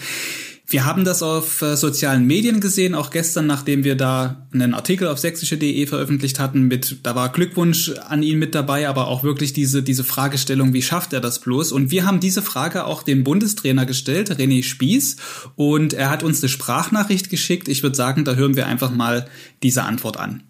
Wir 0.73 0.85
haben 0.85 1.05
das 1.05 1.25
auf 1.25 1.63
äh, 1.63 1.77
sozialen 1.77 2.29
Medien 2.29 2.61
gesehen, 2.61 2.95
auch 2.95 3.11
gestern, 3.11 3.45
nachdem 3.49 3.83
wir 3.83 3.97
da 3.97 4.47
einen 4.55 4.73
Artikel 4.73 5.09
auf 5.09 5.19
sächsische.de 5.19 5.85
veröffentlicht 5.87 6.39
hatten 6.39 6.69
mit, 6.69 6.99
da 7.03 7.17
war 7.17 7.33
Glückwunsch 7.33 7.93
an 8.07 8.23
ihn 8.23 8.39
mit 8.39 8.55
dabei, 8.55 8.89
aber 8.89 9.09
auch 9.09 9.25
wirklich 9.25 9.53
diese, 9.53 9.83
diese 9.83 10.05
Fragestellung, 10.05 10.73
wie 10.73 10.83
schafft 10.83 11.13
er 11.13 11.21
das 11.21 11.41
bloß? 11.41 11.73
Und 11.73 11.91
wir 11.91 12.07
haben 12.07 12.21
diese 12.21 12.41
Frage 12.41 12.85
auch 12.85 13.03
dem 13.03 13.25
Bundestrainer 13.25 13.85
gestellt, 13.85 14.31
René 14.31 14.63
Spieß, 14.63 15.17
und 15.57 15.93
er 15.93 16.09
hat 16.09 16.23
uns 16.23 16.41
eine 16.41 16.49
Sprachnachricht 16.49 17.31
geschickt. 17.31 17.67
Ich 17.67 17.83
würde 17.83 17.97
sagen, 17.97 18.25
da 18.25 18.35
hören 18.35 18.55
wir 18.55 18.69
einfach 18.69 18.93
mal 18.93 19.27
diese 19.65 19.83
Antwort 19.83 20.19
an. 20.19 20.45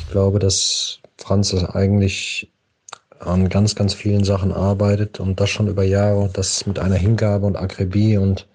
Ich 0.00 0.10
glaube, 0.10 0.40
dass 0.40 0.98
Franz 1.18 1.54
eigentlich 1.54 2.50
an 3.20 3.48
ganz, 3.48 3.76
ganz 3.76 3.94
vielen 3.94 4.24
Sachen 4.24 4.50
arbeitet 4.50 5.20
und 5.20 5.38
das 5.38 5.50
schon 5.50 5.68
über 5.68 5.84
Jahre 5.84 6.18
und 6.18 6.36
das 6.36 6.66
mit 6.66 6.80
einer 6.80 6.96
Hingabe 6.96 7.46
und 7.46 7.54
Akribie 7.54 8.16
und, 8.16 8.48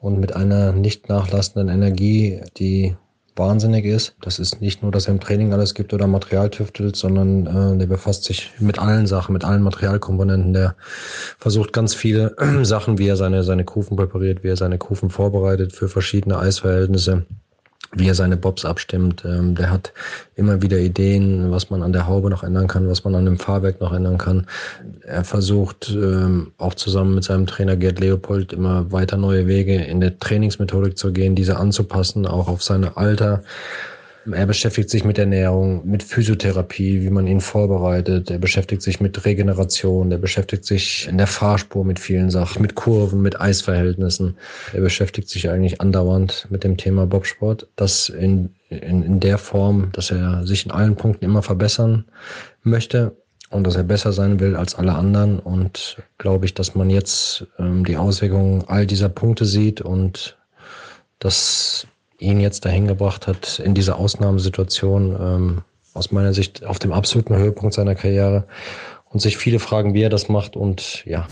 und 0.00 0.18
mit 0.18 0.34
einer 0.34 0.72
nicht 0.72 1.08
nachlassenden 1.08 1.68
Energie, 1.68 2.40
die 2.56 2.96
wahnsinnig 3.36 3.84
ist. 3.84 4.14
Das 4.20 4.38
ist 4.38 4.60
nicht 4.60 4.82
nur, 4.82 4.92
dass 4.92 5.06
er 5.06 5.14
im 5.14 5.20
Training 5.20 5.52
alles 5.52 5.74
gibt 5.74 5.94
oder 5.94 6.06
Material 6.06 6.50
tüftelt, 6.50 6.96
sondern 6.96 7.46
äh, 7.46 7.78
der 7.78 7.86
befasst 7.86 8.24
sich 8.24 8.50
mit 8.58 8.78
allen 8.78 9.06
Sachen, 9.06 9.32
mit 9.32 9.44
allen 9.44 9.62
Materialkomponenten. 9.62 10.52
Der 10.52 10.74
versucht 11.38 11.72
ganz 11.72 11.94
viele 11.94 12.34
Sachen, 12.64 12.98
wie 12.98 13.08
er 13.08 13.16
seine, 13.16 13.42
seine 13.42 13.64
Kufen 13.64 13.96
präpariert, 13.96 14.42
wie 14.42 14.48
er 14.48 14.56
seine 14.56 14.78
Kufen 14.78 15.10
vorbereitet 15.10 15.72
für 15.72 15.88
verschiedene 15.88 16.38
Eisverhältnisse 16.38 17.26
wie 17.92 18.08
er 18.08 18.14
seine 18.14 18.36
Bobs 18.36 18.64
abstimmt. 18.64 19.24
Ähm, 19.24 19.54
der 19.54 19.70
hat 19.70 19.92
immer 20.36 20.62
wieder 20.62 20.78
Ideen, 20.78 21.50
was 21.50 21.70
man 21.70 21.82
an 21.82 21.92
der 21.92 22.06
Haube 22.06 22.30
noch 22.30 22.44
ändern 22.44 22.68
kann, 22.68 22.88
was 22.88 23.04
man 23.04 23.14
an 23.14 23.24
dem 23.24 23.38
Fahrwerk 23.38 23.80
noch 23.80 23.92
ändern 23.92 24.18
kann. 24.18 24.46
Er 25.02 25.24
versucht 25.24 25.90
ähm, 25.90 26.52
auch 26.58 26.74
zusammen 26.74 27.16
mit 27.16 27.24
seinem 27.24 27.46
Trainer 27.46 27.76
Gerd 27.76 27.98
Leopold 27.98 28.52
immer 28.52 28.90
weiter 28.92 29.16
neue 29.16 29.46
Wege 29.46 29.74
in 29.74 30.00
der 30.00 30.18
Trainingsmethodik 30.18 30.96
zu 30.96 31.12
gehen, 31.12 31.34
diese 31.34 31.56
anzupassen, 31.56 32.26
auch 32.26 32.48
auf 32.48 32.62
seine 32.62 32.96
Alter. 32.96 33.42
Er 34.30 34.46
beschäftigt 34.46 34.90
sich 34.90 35.04
mit 35.04 35.18
Ernährung, 35.18 35.86
mit 35.88 36.02
Physiotherapie, 36.02 37.02
wie 37.02 37.10
man 37.10 37.26
ihn 37.26 37.40
vorbereitet. 37.40 38.30
Er 38.30 38.38
beschäftigt 38.38 38.82
sich 38.82 39.00
mit 39.00 39.24
Regeneration. 39.24 40.12
Er 40.12 40.18
beschäftigt 40.18 40.64
sich 40.64 41.08
in 41.08 41.16
der 41.16 41.26
Fahrspur 41.26 41.84
mit 41.84 41.98
vielen 41.98 42.28
Sachen, 42.28 42.60
mit 42.60 42.74
Kurven, 42.74 43.22
mit 43.22 43.40
Eisverhältnissen. 43.40 44.36
Er 44.74 44.82
beschäftigt 44.82 45.30
sich 45.30 45.48
eigentlich 45.48 45.80
andauernd 45.80 46.46
mit 46.50 46.64
dem 46.64 46.76
Thema 46.76 47.06
Bobsport. 47.06 47.66
Das 47.76 48.10
in, 48.10 48.50
in, 48.68 49.02
in 49.02 49.20
der 49.20 49.38
Form, 49.38 49.90
dass 49.92 50.10
er 50.10 50.46
sich 50.46 50.66
in 50.66 50.70
allen 50.70 50.96
Punkten 50.96 51.24
immer 51.24 51.42
verbessern 51.42 52.04
möchte 52.62 53.16
und 53.48 53.66
dass 53.66 53.76
er 53.76 53.84
besser 53.84 54.12
sein 54.12 54.38
will 54.38 54.54
als 54.54 54.74
alle 54.74 54.94
anderen. 54.94 55.38
Und 55.38 55.96
glaube 56.18 56.44
ich, 56.44 56.52
dass 56.52 56.74
man 56.74 56.90
jetzt 56.90 57.46
ähm, 57.58 57.86
die 57.86 57.96
Auswirkungen 57.96 58.64
all 58.66 58.86
dieser 58.86 59.08
Punkte 59.08 59.46
sieht 59.46 59.80
und 59.80 60.36
dass 61.20 61.86
ihn 62.20 62.40
jetzt 62.40 62.64
dahin 62.64 62.86
gebracht 62.86 63.26
hat 63.26 63.58
in 63.58 63.74
dieser 63.74 63.96
Ausnahmesituation, 63.96 65.16
ähm, 65.20 65.62
aus 65.94 66.12
meiner 66.12 66.32
Sicht 66.32 66.64
auf 66.64 66.78
dem 66.78 66.92
absoluten 66.92 67.34
Höhepunkt 67.34 67.74
seiner 67.74 67.94
Karriere 67.94 68.44
und 69.08 69.20
sich 69.20 69.36
viele 69.36 69.58
fragen, 69.58 69.94
wie 69.94 70.02
er 70.02 70.10
das 70.10 70.28
macht 70.28 70.56
und 70.56 71.04
ja. 71.04 71.26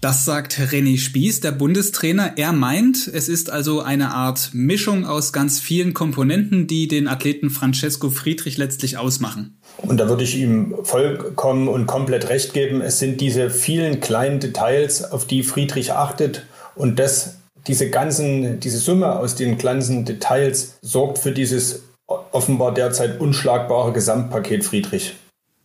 Das 0.00 0.26
sagt 0.26 0.58
René 0.58 0.98
Spieß, 0.98 1.40
der 1.40 1.52
Bundestrainer. 1.52 2.32
Er 2.36 2.52
meint, 2.52 3.08
es 3.08 3.30
ist 3.30 3.48
also 3.48 3.80
eine 3.80 4.10
Art 4.10 4.50
Mischung 4.52 5.06
aus 5.06 5.32
ganz 5.32 5.60
vielen 5.60 5.94
Komponenten, 5.94 6.66
die 6.66 6.88
den 6.88 7.08
Athleten 7.08 7.48
Francesco 7.48 8.10
Friedrich 8.10 8.58
letztlich 8.58 8.98
ausmachen. 8.98 9.56
Und 9.78 9.98
da 9.98 10.06
würde 10.10 10.24
ich 10.24 10.36
ihm 10.36 10.74
vollkommen 10.82 11.68
und 11.68 11.86
komplett 11.86 12.28
recht 12.28 12.52
geben. 12.52 12.82
Es 12.82 12.98
sind 12.98 13.22
diese 13.22 13.48
vielen 13.48 14.00
kleinen 14.00 14.40
Details, 14.40 15.10
auf 15.10 15.26
die 15.26 15.42
Friedrich 15.42 15.92
achtet 15.92 16.44
und 16.74 16.98
das 16.98 17.38
diese 17.66 17.90
ganzen, 17.90 18.60
diese 18.60 18.78
Summe 18.78 19.18
aus 19.18 19.34
den 19.34 19.58
ganzen 19.58 20.04
Details 20.04 20.78
sorgt 20.82 21.18
für 21.18 21.32
dieses 21.32 21.82
offenbar 22.06 22.74
derzeit 22.74 23.20
unschlagbare 23.20 23.92
Gesamtpaket 23.92 24.64
Friedrich. 24.64 25.14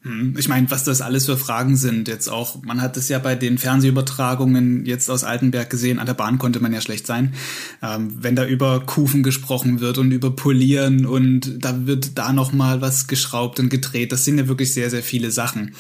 Hm, 0.03 0.35
ich 0.39 0.47
meine, 0.47 0.71
was 0.71 0.85
das 0.85 1.01
alles 1.01 1.25
für 1.25 1.35
Fragen 1.35 1.75
sind, 1.75 2.07
jetzt 2.07 2.29
auch, 2.29 2.63
man 2.63 2.81
hat 2.81 2.95
es 2.95 3.09
ja 3.09 3.19
bei 3.19 3.35
den 3.35 3.57
Fernsehübertragungen 3.57 4.85
jetzt 4.85 5.09
aus 5.09 5.25
Altenberg 5.25 5.69
gesehen, 5.69 5.99
an 5.99 6.05
der 6.05 6.13
Bahn 6.13 6.37
konnte 6.37 6.61
man 6.61 6.71
ja 6.71 6.79
schlecht 6.79 7.05
sein, 7.05 7.33
ähm, 7.83 8.15
wenn 8.21 8.37
da 8.37 8.45
über 8.45 8.79
Kufen 8.85 9.23
gesprochen 9.23 9.81
wird 9.81 9.97
und 9.97 10.11
über 10.11 10.33
Polieren 10.33 11.05
und 11.05 11.65
da 11.65 11.85
wird 11.85 12.17
da 12.17 12.31
nochmal 12.31 12.79
was 12.79 13.07
geschraubt 13.07 13.59
und 13.59 13.69
gedreht, 13.69 14.13
das 14.13 14.23
sind 14.23 14.37
ja 14.37 14.47
wirklich 14.47 14.73
sehr, 14.73 14.89
sehr 14.89 15.03
viele 15.03 15.31
Sachen. 15.31 15.75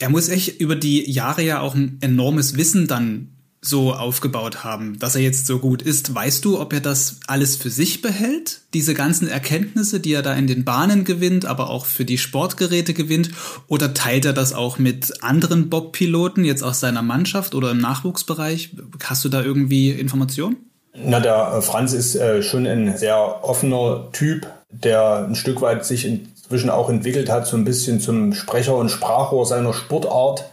Er 0.00 0.08
muss 0.08 0.28
echt 0.28 0.60
über 0.60 0.74
die 0.74 1.08
Jahre 1.08 1.42
ja 1.42 1.60
auch 1.60 1.76
ein 1.76 1.98
enormes 2.00 2.56
Wissen 2.56 2.88
dann 2.88 3.28
so 3.62 3.92
aufgebaut 3.92 4.64
haben, 4.64 4.98
dass 4.98 5.14
er 5.14 5.20
jetzt 5.20 5.46
so 5.46 5.58
gut 5.58 5.82
ist. 5.82 6.14
Weißt 6.14 6.44
du, 6.44 6.58
ob 6.58 6.72
er 6.72 6.80
das 6.80 7.16
alles 7.26 7.56
für 7.56 7.68
sich 7.68 8.00
behält? 8.00 8.60
Diese 8.72 8.94
ganzen 8.94 9.28
Erkenntnisse, 9.28 10.00
die 10.00 10.14
er 10.14 10.22
da 10.22 10.34
in 10.34 10.46
den 10.46 10.64
Bahnen 10.64 11.04
gewinnt, 11.04 11.44
aber 11.44 11.68
auch 11.68 11.84
für 11.84 12.06
die 12.06 12.16
Sportgeräte 12.16 12.94
gewinnt? 12.94 13.30
Oder 13.68 13.92
teilt 13.92 14.24
er 14.24 14.32
das 14.32 14.54
auch 14.54 14.78
mit 14.78 15.22
anderen 15.22 15.68
Bob-Piloten 15.68 16.44
jetzt 16.44 16.62
aus 16.62 16.80
seiner 16.80 17.02
Mannschaft 17.02 17.54
oder 17.54 17.70
im 17.70 17.78
Nachwuchsbereich? 17.78 18.70
Hast 19.04 19.24
du 19.26 19.28
da 19.28 19.42
irgendwie 19.42 19.90
Informationen? 19.90 20.56
Na, 20.94 21.20
der 21.20 21.56
äh, 21.56 21.62
Franz 21.62 21.92
ist 21.92 22.14
äh, 22.14 22.42
schon 22.42 22.66
ein 22.66 22.96
sehr 22.96 23.44
offener 23.44 24.08
Typ, 24.12 24.46
der 24.70 25.26
ein 25.28 25.34
Stück 25.34 25.60
weit 25.60 25.84
sich 25.84 26.06
inzwischen 26.06 26.70
auch 26.70 26.88
entwickelt 26.88 27.30
hat, 27.30 27.46
so 27.46 27.58
ein 27.58 27.64
bisschen 27.64 28.00
zum 28.00 28.32
Sprecher 28.32 28.74
und 28.76 28.88
Sprachrohr 28.88 29.44
seiner 29.44 29.74
Sportart 29.74 30.46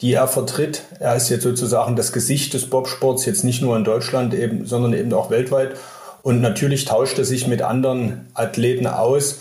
die 0.00 0.12
er 0.12 0.26
vertritt. 0.26 0.82
Er 0.98 1.16
ist 1.16 1.28
jetzt 1.28 1.44
sozusagen 1.44 1.96
das 1.96 2.12
Gesicht 2.12 2.54
des 2.54 2.68
Bobsports, 2.68 3.26
jetzt 3.26 3.44
nicht 3.44 3.62
nur 3.62 3.76
in 3.76 3.84
Deutschland, 3.84 4.34
eben, 4.34 4.66
sondern 4.66 4.92
eben 4.92 5.12
auch 5.12 5.30
weltweit. 5.30 5.76
Und 6.22 6.40
natürlich 6.40 6.84
tauscht 6.84 7.18
er 7.18 7.24
sich 7.24 7.46
mit 7.46 7.62
anderen 7.62 8.28
Athleten 8.34 8.86
aus. 8.86 9.40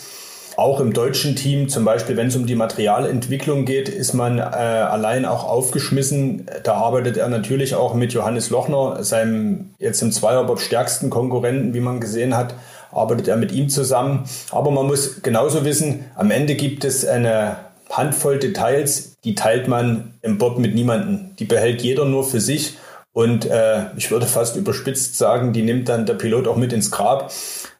Auch 0.55 0.79
im 0.79 0.93
deutschen 0.93 1.35
Team, 1.35 1.67
zum 1.67 1.83
Beispiel 1.83 2.15
wenn 2.15 2.27
es 2.27 2.35
um 2.35 2.45
die 2.45 2.55
Materialentwicklung 2.55 3.65
geht, 3.65 3.89
ist 3.89 4.13
man 4.13 4.37
äh, 4.37 4.41
allein 4.41 5.25
auch 5.25 5.45
aufgeschmissen. 5.45 6.45
Da 6.63 6.75
arbeitet 6.75 7.17
er 7.17 7.27
natürlich 7.27 7.73
auch 7.73 7.95
mit 7.95 8.13
Johannes 8.13 8.51
Lochner, 8.51 9.03
seinem 9.03 9.73
jetzt 9.79 10.01
im 10.03 10.11
Zweierbob 10.11 10.59
stärksten 10.59 11.09
Konkurrenten, 11.09 11.73
wie 11.73 11.79
man 11.79 11.99
gesehen 11.99 12.37
hat, 12.37 12.53
arbeitet 12.91 13.27
er 13.27 13.37
mit 13.37 13.51
ihm 13.51 13.69
zusammen. 13.69 14.25
Aber 14.51 14.69
man 14.69 14.85
muss 14.85 15.23
genauso 15.23 15.65
wissen, 15.65 16.05
am 16.15 16.29
Ende 16.29 16.53
gibt 16.53 16.85
es 16.85 17.03
eine 17.03 17.55
Handvoll 17.97 18.39
Details, 18.39 19.15
die 19.23 19.35
teilt 19.35 19.67
man 19.67 20.13
im 20.21 20.37
Bob 20.37 20.57
mit 20.57 20.75
niemandem. 20.75 21.35
Die 21.37 21.45
behält 21.45 21.81
jeder 21.81 22.05
nur 22.05 22.23
für 22.23 22.41
sich. 22.41 22.77
Und 23.13 23.45
äh, 23.45 23.85
ich 23.95 24.09
würde 24.09 24.25
fast 24.25 24.55
überspitzt 24.55 25.17
sagen, 25.17 25.53
die 25.53 25.61
nimmt 25.61 25.87
dann 25.87 26.05
der 26.05 26.15
Pilot 26.15 26.47
auch 26.47 26.55
mit 26.57 26.73
ins 26.73 26.91
Grab. 26.91 27.31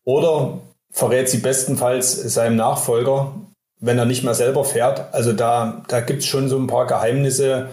Oder 0.03 0.59
verrät 0.91 1.27
sie 1.29 1.39
bestenfalls 1.39 2.11
seinem 2.33 2.55
Nachfolger, 2.55 3.33
wenn 3.79 3.97
er 3.97 4.05
nicht 4.05 4.23
mehr 4.23 4.35
selber 4.35 4.63
fährt. 4.63 5.13
Also 5.13 5.33
da, 5.33 5.83
da 5.87 6.01
gibt 6.01 6.21
es 6.21 6.27
schon 6.27 6.49
so 6.49 6.57
ein 6.57 6.67
paar 6.67 6.85
Geheimnisse, 6.85 7.69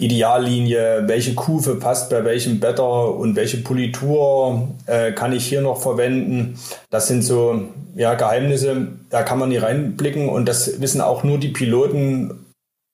Ideallinie, 0.00 1.04
welche 1.06 1.34
Kufe 1.34 1.76
passt 1.76 2.10
bei 2.10 2.24
welchem 2.24 2.58
Better 2.58 3.14
und 3.14 3.36
welche 3.36 3.58
Politur 3.58 4.68
äh, 4.86 5.12
kann 5.12 5.32
ich 5.32 5.46
hier 5.46 5.60
noch 5.60 5.80
verwenden. 5.80 6.58
Das 6.90 7.06
sind 7.06 7.22
so 7.22 7.68
ja, 7.94 8.14
Geheimnisse, 8.14 8.88
da 9.10 9.22
kann 9.22 9.38
man 9.38 9.50
nie 9.50 9.58
reinblicken 9.58 10.28
und 10.28 10.46
das 10.46 10.80
wissen 10.80 11.00
auch 11.00 11.22
nur 11.22 11.38
die 11.38 11.48
Piloten 11.48 12.46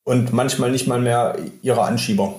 und 0.04 0.32
manchmal 0.32 0.70
nicht 0.70 0.86
mal 0.86 1.00
mehr 1.00 1.36
ihre 1.62 1.82
Anschieber 1.82 2.34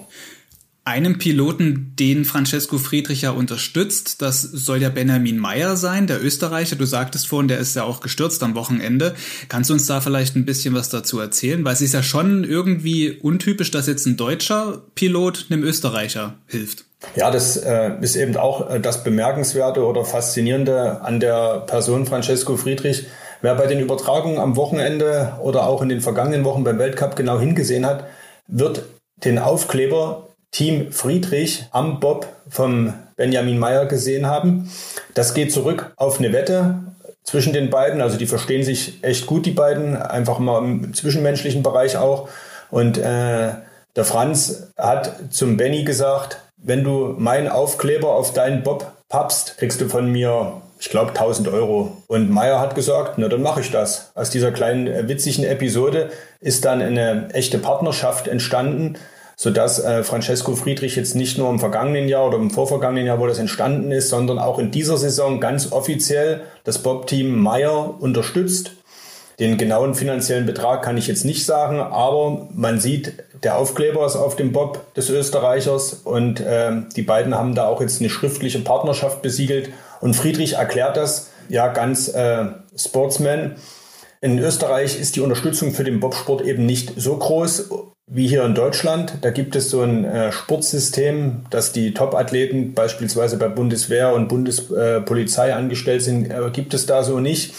einem 0.87 1.17
Piloten, 1.17 1.93
den 1.99 2.23
Francesco 2.23 2.77
Friedrich 2.77 3.23
ja 3.23 3.31
unterstützt. 3.31 4.21
Das 4.21 4.41
soll 4.41 4.81
ja 4.81 4.87
Benjamin 4.87 5.37
Meyer 5.37 5.75
sein, 5.75 6.07
der 6.07 6.23
Österreicher. 6.23 6.77
Du 6.77 6.85
sagtest 6.85 7.27
vorhin, 7.27 7.49
der 7.49 7.57
ist 7.57 7.75
ja 7.75 7.83
auch 7.83 7.99
gestürzt 7.99 8.41
am 8.41 8.55
Wochenende. 8.55 9.13
Kannst 9.49 9.69
du 9.69 9.73
uns 9.73 9.85
da 9.85 9.99
vielleicht 9.99 10.37
ein 10.37 10.45
bisschen 10.45 10.73
was 10.73 10.87
dazu 10.87 11.19
erzählen? 11.19 11.65
Weil 11.65 11.73
es 11.73 11.81
ist 11.81 11.93
ja 11.93 12.01
schon 12.01 12.45
irgendwie 12.45 13.11
untypisch, 13.11 13.69
dass 13.69 13.85
jetzt 13.85 14.05
ein 14.05 14.15
deutscher 14.15 14.81
Pilot 14.95 15.47
einem 15.49 15.63
Österreicher 15.63 16.35
hilft. 16.47 16.85
Ja, 17.15 17.31
das 17.31 17.57
äh, 17.57 17.91
ist 17.99 18.15
eben 18.15 18.37
auch 18.37 18.69
äh, 18.69 18.79
das 18.79 19.03
Bemerkenswerte 19.03 19.85
oder 19.85 20.05
Faszinierende 20.05 21.01
an 21.01 21.19
der 21.19 21.65
Person 21.67 22.05
Francesco 22.05 22.55
Friedrich. 22.55 23.07
Wer 23.41 23.55
bei 23.55 23.67
den 23.67 23.81
Übertragungen 23.81 24.39
am 24.39 24.55
Wochenende 24.55 25.33
oder 25.41 25.67
auch 25.67 25.81
in 25.81 25.89
den 25.89 25.99
vergangenen 25.99 26.45
Wochen 26.45 26.63
beim 26.63 26.79
Weltcup 26.79 27.17
genau 27.17 27.39
hingesehen 27.39 27.85
hat, 27.85 28.07
wird 28.47 28.85
den 29.25 29.37
Aufkleber 29.37 30.26
Team 30.51 30.91
Friedrich 30.91 31.65
am 31.71 31.99
Bob 31.99 32.27
vom 32.49 32.93
Benjamin 33.15 33.57
Meyer 33.59 33.85
gesehen 33.85 34.27
haben. 34.27 34.69
Das 35.13 35.33
geht 35.33 35.51
zurück 35.51 35.91
auf 35.97 36.19
eine 36.19 36.31
Wette 36.31 36.75
zwischen 37.23 37.51
den 37.51 37.69
beiden. 37.69 38.01
Also 38.01 38.17
die 38.17 38.27
verstehen 38.27 38.63
sich 38.63 39.03
echt 39.03 39.25
gut, 39.25 39.45
die 39.45 39.51
beiden, 39.51 39.97
einfach 39.97 40.39
mal 40.39 40.63
im 40.63 40.93
zwischenmenschlichen 40.93 41.63
Bereich 41.63 41.97
auch. 41.97 42.29
Und 42.69 42.97
äh, 42.97 43.49
der 43.95 44.05
Franz 44.05 44.71
hat 44.77 45.13
zum 45.31 45.57
Benny 45.57 45.83
gesagt, 45.83 46.37
wenn 46.57 46.83
du 46.83 47.15
meinen 47.17 47.49
Aufkleber 47.49 48.13
auf 48.13 48.33
deinen 48.33 48.63
Bob 48.63 48.91
pappst, 49.09 49.57
kriegst 49.57 49.81
du 49.81 49.89
von 49.89 50.11
mir, 50.11 50.61
ich 50.79 50.89
glaube, 50.89 51.09
1000 51.09 51.47
Euro. 51.49 51.97
Und 52.07 52.29
Meyer 52.29 52.59
hat 52.59 52.75
gesagt, 52.75 53.17
na 53.17 53.27
dann 53.27 53.41
mache 53.41 53.61
ich 53.61 53.71
das. 53.71 54.11
Aus 54.15 54.29
dieser 54.29 54.51
kleinen 54.51 54.87
äh, 54.87 55.07
witzigen 55.07 55.43
Episode 55.43 56.11
ist 56.39 56.65
dann 56.65 56.81
eine 56.81 57.29
echte 57.33 57.57
Partnerschaft 57.57 58.27
entstanden 58.27 58.97
sodass 59.39 59.79
äh, 59.79 60.03
Francesco 60.03 60.55
Friedrich 60.55 60.95
jetzt 60.95 61.15
nicht 61.15 61.37
nur 61.37 61.49
im 61.51 61.59
vergangenen 61.59 62.09
Jahr 62.09 62.27
oder 62.27 62.37
im 62.37 62.49
vorvergangenen 62.49 63.05
Jahr, 63.05 63.19
wo 63.19 63.27
das 63.27 63.37
entstanden 63.37 63.91
ist, 63.91 64.09
sondern 64.09 64.39
auch 64.39 64.57
in 64.57 64.71
dieser 64.71 64.97
Saison 64.97 65.39
ganz 65.39 65.71
offiziell 65.71 66.41
das 66.63 66.79
Bob-Team 66.79 67.37
Meyer 67.37 68.01
unterstützt. 68.01 68.71
Den 69.39 69.59
genauen 69.59 69.93
finanziellen 69.93 70.47
Betrag 70.47 70.81
kann 70.81 70.97
ich 70.97 71.05
jetzt 71.05 71.23
nicht 71.23 71.45
sagen, 71.45 71.79
aber 71.79 72.47
man 72.55 72.79
sieht, 72.79 73.13
der 73.43 73.59
Aufkleber 73.59 74.03
ist 74.07 74.15
auf 74.15 74.35
dem 74.35 74.51
Bob 74.51 74.91
des 74.95 75.11
Österreichers 75.11 75.93
und 75.93 76.39
äh, 76.39 76.71
die 76.95 77.03
beiden 77.03 77.35
haben 77.35 77.53
da 77.53 77.67
auch 77.67 77.79
jetzt 77.79 78.01
eine 78.01 78.09
schriftliche 78.09 78.59
Partnerschaft 78.61 79.21
besiegelt. 79.21 79.69
Und 80.01 80.15
Friedrich 80.15 80.53
erklärt 80.53 80.97
das 80.97 81.29
ja 81.47 81.67
ganz 81.67 82.07
äh, 82.07 82.45
Sportsman. 82.75 83.57
In 84.19 84.39
Österreich 84.39 84.99
ist 84.99 85.15
die 85.15 85.21
Unterstützung 85.21 85.73
für 85.73 85.83
den 85.83 85.99
Bobsport 85.99 86.41
eben 86.41 86.65
nicht 86.65 86.93
so 86.97 87.15
groß 87.15 87.69
wie 88.07 88.27
hier 88.27 88.45
in 88.45 88.55
Deutschland. 88.55 89.17
Da 89.21 89.31
gibt 89.31 89.55
es 89.55 89.69
so 89.69 89.81
ein 89.81 90.05
äh, 90.05 90.31
Sportsystem, 90.31 91.45
dass 91.49 91.73
die 91.73 91.93
Top-Athleten 91.93 92.73
beispielsweise 92.73 93.37
bei 93.37 93.49
Bundeswehr 93.49 94.13
und 94.13 94.29
Bundespolizei 94.29 95.49
äh, 95.49 95.51
angestellt 95.51 96.01
sind, 96.01 96.31
äh, 96.31 96.49
gibt 96.51 96.73
es 96.73 96.85
da 96.85 97.03
so 97.03 97.19
nicht, 97.19 97.53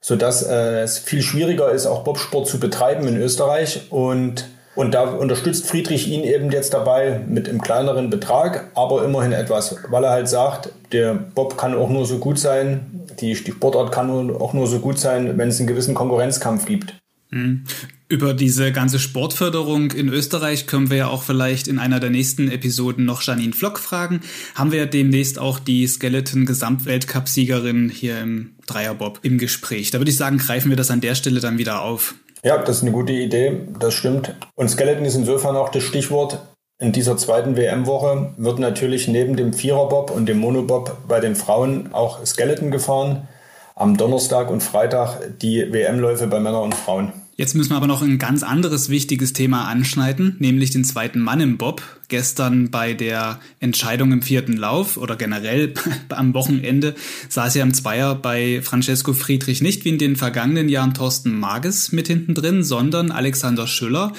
sodass 0.00 0.42
äh, 0.42 0.80
es 0.80 0.98
viel 0.98 1.20
schwieriger 1.20 1.70
ist, 1.70 1.86
auch 1.86 2.02
Bobsport 2.02 2.48
zu 2.48 2.58
betreiben 2.58 3.06
in 3.08 3.18
Österreich. 3.18 3.88
Und, 3.90 4.48
und 4.74 4.94
da 4.94 5.02
unterstützt 5.02 5.66
Friedrich 5.66 6.08
ihn 6.08 6.24
eben 6.24 6.50
jetzt 6.50 6.72
dabei 6.72 7.20
mit 7.28 7.46
einem 7.46 7.60
kleineren 7.60 8.08
Betrag, 8.08 8.70
aber 8.74 9.04
immerhin 9.04 9.32
etwas, 9.32 9.76
weil 9.90 10.04
er 10.04 10.10
halt 10.10 10.30
sagt, 10.30 10.70
der 10.92 11.12
Bob 11.12 11.58
kann 11.58 11.74
auch 11.74 11.90
nur 11.90 12.06
so 12.06 12.16
gut 12.16 12.38
sein, 12.38 13.04
die, 13.20 13.34
die 13.34 13.52
Sportart 13.52 13.92
kann 13.92 14.34
auch 14.34 14.54
nur 14.54 14.66
so 14.66 14.78
gut 14.78 14.98
sein, 14.98 15.36
wenn 15.36 15.50
es 15.50 15.58
einen 15.58 15.68
gewissen 15.68 15.94
Konkurrenzkampf 15.94 16.64
gibt. 16.64 16.94
Mhm. 17.30 17.64
Über 18.08 18.34
diese 18.34 18.72
ganze 18.72 18.98
Sportförderung 18.98 19.92
in 19.92 20.08
Österreich 20.08 20.66
können 20.66 20.90
wir 20.90 20.96
ja 20.96 21.06
auch 21.06 21.22
vielleicht 21.22 21.68
in 21.68 21.78
einer 21.78 22.00
der 22.00 22.10
nächsten 22.10 22.50
Episoden 22.50 23.04
noch 23.04 23.22
Janine 23.22 23.52
Flock 23.52 23.78
fragen. 23.78 24.20
Haben 24.56 24.72
wir 24.72 24.80
ja 24.80 24.86
demnächst 24.86 25.38
auch 25.38 25.60
die 25.60 25.86
Skeleton 25.86 26.44
Gesamtweltcup-Siegerin 26.44 27.88
hier 27.88 28.20
im 28.20 28.56
Dreierbob 28.66 29.20
im 29.22 29.38
Gespräch. 29.38 29.92
Da 29.92 29.98
würde 29.98 30.10
ich 30.10 30.16
sagen, 30.16 30.38
greifen 30.38 30.70
wir 30.70 30.76
das 30.76 30.90
an 30.90 31.00
der 31.00 31.14
Stelle 31.14 31.38
dann 31.38 31.58
wieder 31.58 31.82
auf. 31.82 32.16
Ja, 32.42 32.58
das 32.58 32.78
ist 32.78 32.82
eine 32.82 32.92
gute 32.92 33.12
Idee, 33.12 33.60
das 33.78 33.94
stimmt. 33.94 34.34
Und 34.56 34.68
Skeleton 34.68 35.04
ist 35.04 35.14
insofern 35.14 35.54
auch 35.56 35.68
das 35.68 35.84
Stichwort. 35.84 36.40
In 36.80 36.92
dieser 36.92 37.16
zweiten 37.16 37.56
WM-Woche 37.56 38.32
wird 38.38 38.58
natürlich 38.58 39.06
neben 39.06 39.36
dem 39.36 39.52
Viererbob 39.52 40.10
und 40.10 40.26
dem 40.26 40.38
Monobob 40.38 40.96
bei 41.06 41.20
den 41.20 41.36
Frauen 41.36 41.92
auch 41.92 42.24
Skeleton 42.24 42.70
gefahren. 42.70 43.28
Am 43.76 43.96
Donnerstag 43.96 44.50
und 44.50 44.62
Freitag 44.62 45.38
die 45.40 45.72
WM-Läufe 45.72 46.26
bei 46.26 46.40
Männern 46.40 46.62
und 46.62 46.74
Frauen. 46.74 47.12
Jetzt 47.40 47.54
müssen 47.54 47.70
wir 47.70 47.78
aber 47.78 47.86
noch 47.86 48.02
ein 48.02 48.18
ganz 48.18 48.42
anderes 48.42 48.90
wichtiges 48.90 49.32
Thema 49.32 49.64
anschneiden, 49.64 50.36
nämlich 50.40 50.72
den 50.72 50.84
zweiten 50.84 51.20
Mann 51.20 51.40
im 51.40 51.56
Bob. 51.56 51.82
Gestern 52.08 52.70
bei 52.70 52.92
der 52.92 53.40
Entscheidung 53.60 54.12
im 54.12 54.20
vierten 54.20 54.58
Lauf 54.58 54.98
oder 54.98 55.16
generell 55.16 55.72
am 56.10 56.34
Wochenende 56.34 56.94
saß 57.30 57.54
ja 57.54 57.62
im 57.62 57.72
Zweier 57.72 58.14
bei 58.14 58.60
Francesco 58.60 59.14
Friedrich 59.14 59.62
nicht 59.62 59.86
wie 59.86 59.88
in 59.88 59.96
den 59.96 60.16
vergangenen 60.16 60.68
Jahren 60.68 60.92
Thorsten 60.92 61.40
Mages 61.40 61.92
mit 61.92 62.08
hinten 62.08 62.34
drin, 62.34 62.62
sondern 62.62 63.10
Alexander 63.10 63.66
Schüller. 63.66 64.12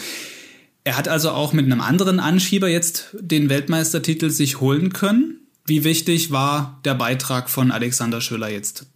Er 0.83 0.97
hat 0.97 1.07
also 1.07 1.29
auch 1.29 1.53
mit 1.53 1.67
einem 1.67 1.81
anderen 1.81 2.19
Anschieber 2.19 2.69
jetzt 2.69 3.15
den 3.19 3.49
Weltmeistertitel 3.49 4.31
sich 4.31 4.61
holen 4.61 4.93
können. 4.93 5.41
Wie 5.67 5.83
wichtig 5.83 6.31
war 6.31 6.79
der 6.85 6.95
Beitrag 6.95 7.51
von 7.51 7.69
Alexander 7.69 8.19
Schüller 8.19 8.49
jetzt 8.49 8.87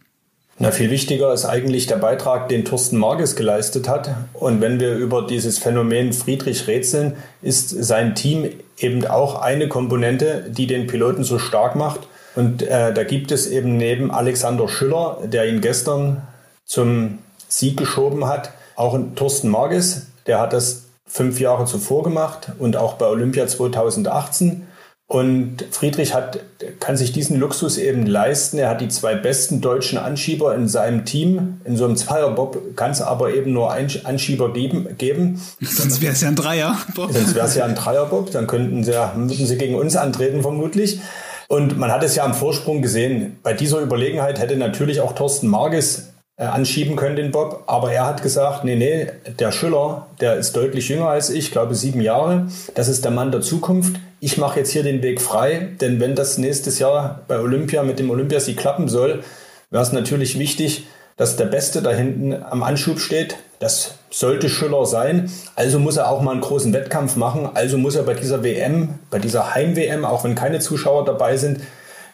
na, 0.58 0.70
viel 0.70 0.90
wichtiger 0.90 1.34
ist 1.34 1.44
eigentlich 1.44 1.86
der 1.86 1.96
Beitrag, 1.96 2.48
den 2.48 2.64
Thorsten 2.64 2.96
Marges 2.96 3.36
geleistet 3.36 3.88
hat. 3.88 4.14
Und 4.32 4.62
wenn 4.62 4.80
wir 4.80 4.94
über 4.94 5.26
dieses 5.26 5.58
Phänomen 5.58 6.14
Friedrich 6.14 6.66
rätseln, 6.66 7.16
ist 7.42 7.68
sein 7.68 8.14
Team 8.14 8.48
eben 8.78 9.06
auch 9.06 9.42
eine 9.42 9.68
Komponente, 9.68 10.46
die 10.48 10.66
den 10.66 10.86
Piloten 10.86 11.24
so 11.24 11.38
stark 11.38 11.76
macht. 11.76 12.00
Und 12.36 12.62
äh, 12.62 12.94
da 12.94 13.04
gibt 13.04 13.32
es 13.32 13.46
eben 13.46 13.76
neben 13.76 14.10
Alexander 14.10 14.66
Schüller, 14.68 15.18
der 15.24 15.46
ihn 15.46 15.60
gestern 15.60 16.22
zum 16.64 17.18
Sieg 17.48 17.76
geschoben 17.76 18.26
hat, 18.26 18.50
auch 18.76 18.98
Thorsten 19.14 19.48
Marges, 19.48 20.06
der 20.26 20.40
hat 20.40 20.52
das 20.52 20.84
fünf 21.06 21.38
Jahre 21.38 21.66
zuvor 21.66 22.02
gemacht 22.02 22.52
und 22.58 22.76
auch 22.76 22.94
bei 22.94 23.06
Olympia 23.06 23.46
2018. 23.46 24.66
Und 25.08 25.64
Friedrich 25.70 26.14
hat, 26.14 26.40
kann 26.80 26.96
sich 26.96 27.12
diesen 27.12 27.38
Luxus 27.38 27.78
eben 27.78 28.06
leisten. 28.06 28.58
Er 28.58 28.68
hat 28.68 28.80
die 28.80 28.88
zwei 28.88 29.14
besten 29.14 29.60
deutschen 29.60 29.98
Anschieber 29.98 30.52
in 30.56 30.66
seinem 30.66 31.04
Team. 31.04 31.60
In 31.64 31.76
so 31.76 31.84
einem 31.84 31.96
Zweierbob 31.96 32.74
kann 32.76 32.90
es 32.90 33.00
aber 33.00 33.32
eben 33.32 33.52
nur 33.52 33.70
einen 33.70 33.88
Anschieber 34.02 34.52
geben. 34.52 34.88
geben. 34.98 35.40
Sonst 35.60 36.00
wäre 36.00 36.12
es 36.12 36.22
ja 36.22 36.28
ein 36.28 36.34
Dreier. 36.34 36.76
Sonst 36.96 37.36
wäre 37.36 37.46
es 37.46 37.54
ja 37.54 37.64
ein 37.64 37.76
Dreierbob. 37.76 38.32
Dann 38.32 38.48
könnten 38.48 38.82
sie, 38.82 38.92
würden 38.92 39.28
sie 39.28 39.56
gegen 39.56 39.76
uns 39.76 39.94
antreten 39.94 40.42
vermutlich. 40.42 41.00
Und 41.46 41.78
man 41.78 41.92
hat 41.92 42.02
es 42.02 42.16
ja 42.16 42.24
am 42.24 42.34
Vorsprung 42.34 42.82
gesehen. 42.82 43.38
Bei 43.44 43.52
dieser 43.52 43.78
Überlegenheit 43.80 44.40
hätte 44.40 44.56
natürlich 44.56 45.00
auch 45.00 45.14
Thorsten 45.14 45.46
Marges 45.46 46.08
anschieben 46.44 46.96
können, 46.96 47.16
den 47.16 47.30
Bob. 47.30 47.64
Aber 47.66 47.92
er 47.92 48.06
hat 48.06 48.22
gesagt, 48.22 48.64
nee, 48.64 48.76
nee, 48.76 49.08
der 49.38 49.52
Schüller, 49.52 50.06
der 50.20 50.36
ist 50.36 50.56
deutlich 50.56 50.88
jünger 50.88 51.08
als 51.08 51.30
ich, 51.30 51.50
glaube 51.50 51.74
sieben 51.74 52.00
Jahre. 52.00 52.46
Das 52.74 52.88
ist 52.88 53.04
der 53.04 53.12
Mann 53.12 53.32
der 53.32 53.40
Zukunft 53.40 53.96
ich 54.20 54.38
mache 54.38 54.60
jetzt 54.60 54.70
hier 54.70 54.82
den 54.82 55.02
Weg 55.02 55.20
frei, 55.20 55.68
denn 55.80 56.00
wenn 56.00 56.14
das 56.14 56.38
nächstes 56.38 56.78
Jahr 56.78 57.20
bei 57.28 57.38
Olympia 57.38 57.82
mit 57.82 57.98
dem 57.98 58.10
Olympiasieg 58.10 58.56
klappen 58.56 58.88
soll, 58.88 59.22
wäre 59.70 59.82
es 59.82 59.92
natürlich 59.92 60.38
wichtig, 60.38 60.86
dass 61.16 61.36
der 61.36 61.46
Beste 61.46 61.82
da 61.82 61.90
hinten 61.90 62.34
am 62.42 62.62
Anschub 62.62 62.98
steht. 62.98 63.36
Das 63.58 63.94
sollte 64.10 64.48
Schüller 64.48 64.84
sein. 64.84 65.30
Also 65.54 65.78
muss 65.78 65.96
er 65.96 66.10
auch 66.10 66.20
mal 66.22 66.32
einen 66.32 66.40
großen 66.40 66.72
Wettkampf 66.72 67.16
machen. 67.16 67.48
Also 67.54 67.78
muss 67.78 67.94
er 67.94 68.02
bei 68.02 68.14
dieser 68.14 68.42
WM, 68.42 68.98
bei 69.10 69.18
dieser 69.18 69.54
Heim-WM, 69.54 70.04
auch 70.04 70.24
wenn 70.24 70.34
keine 70.34 70.58
Zuschauer 70.58 71.04
dabei 71.04 71.36
sind, 71.36 71.60
äh, 71.60 71.62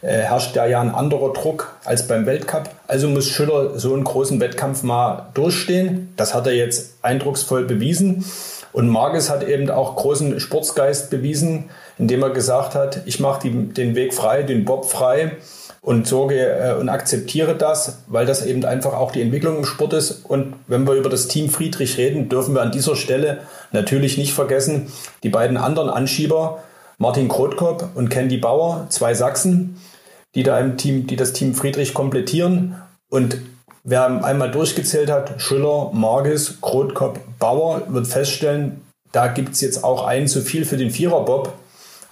herrscht 0.09 0.57
da 0.57 0.67
ja 0.67 0.81
ein 0.81 0.95
anderer 0.95 1.33
Druck 1.33 1.77
als 1.85 2.07
beim 2.07 2.27
Weltcup. 2.27 2.71
Also 2.87 3.09
muss 3.09 3.29
Schüller 3.29 3.79
so 3.79 3.95
einen 3.95 4.05
großen 4.05 4.41
Wettkampf 4.41 4.83
mal 4.83 5.29
durchstehen. 5.35 6.13
Das 6.17 6.35
hat 6.35 6.47
er 6.47 6.55
jetzt 6.55 6.95
eindrucksvoll 7.03 7.65
bewiesen. 7.65 8.25
Und 8.73 8.89
Marges 8.89 9.31
hat 9.31 9.47
eben 9.47 9.71
auch 9.71 9.97
großen 9.97 10.41
Sportsgeist 10.41 11.11
bewiesen, 11.11 11.71
indem 11.99 12.23
er 12.23 12.31
gesagt 12.31 12.75
hat, 12.75 13.03
ich 13.05 13.21
mache 13.21 13.49
den 13.49 13.95
Weg 13.95 14.15
frei, 14.15 14.43
den 14.43 14.65
Bob 14.65 14.91
frei 14.91 15.33
und 15.83 16.07
sorge 16.07 16.39
äh, 16.39 16.75
und 16.75 16.89
akzeptiere 16.89 17.57
das, 17.57 17.99
weil 18.07 18.25
das 18.25 18.47
eben 18.47 18.65
einfach 18.65 18.95
auch 18.95 19.11
die 19.11 19.21
Entwicklung 19.21 19.59
im 19.59 19.65
Sport 19.65 19.93
ist. 19.93 20.25
Und 20.25 20.55
wenn 20.69 20.87
wir 20.87 20.95
über 20.95 21.11
das 21.11 21.29
Team 21.29 21.51
Friedrich 21.51 21.99
reden, 21.99 22.29
dürfen 22.29 22.55
wir 22.55 22.63
an 22.63 22.73
dieser 22.73 22.97
Stelle 22.97 23.39
natürlich 23.73 24.17
nicht 24.17 24.33
vergessen, 24.33 24.93
die 25.23 25.29
beiden 25.29 25.57
anderen 25.57 25.91
Anschieber, 25.91 26.63
Martin 26.99 27.29
Krotkop 27.29 27.91
und 27.95 28.11
Candy 28.11 28.37
Bauer, 28.37 28.87
zwei 28.91 29.13
Sachsen, 29.15 29.77
die 30.35 30.43
da 30.43 30.59
im 30.59 30.77
Team, 30.77 31.07
die 31.07 31.17
das 31.17 31.33
Team 31.33 31.55
Friedrich 31.55 31.95
komplettieren. 31.95 32.77
Und 33.09 33.39
Wer 33.85 34.25
einmal 34.25 34.51
durchgezählt 34.53 35.11
hat, 35.11 35.43
Schüller, 35.43 35.91
Marges, 35.93 36.61
Krotkop, 36.61 37.19
Bauer, 37.41 37.83
wird 37.89 38.07
feststellen, 38.07 38.81
da 39.11 39.27
gibt 39.27 39.55
es 39.55 39.61
jetzt 39.61 39.83
auch 39.83 40.07
einen 40.07 40.29
zu 40.29 40.41
viel 40.41 40.65
für 40.65 40.77
den 40.77 40.91
Viererbob 40.91 41.53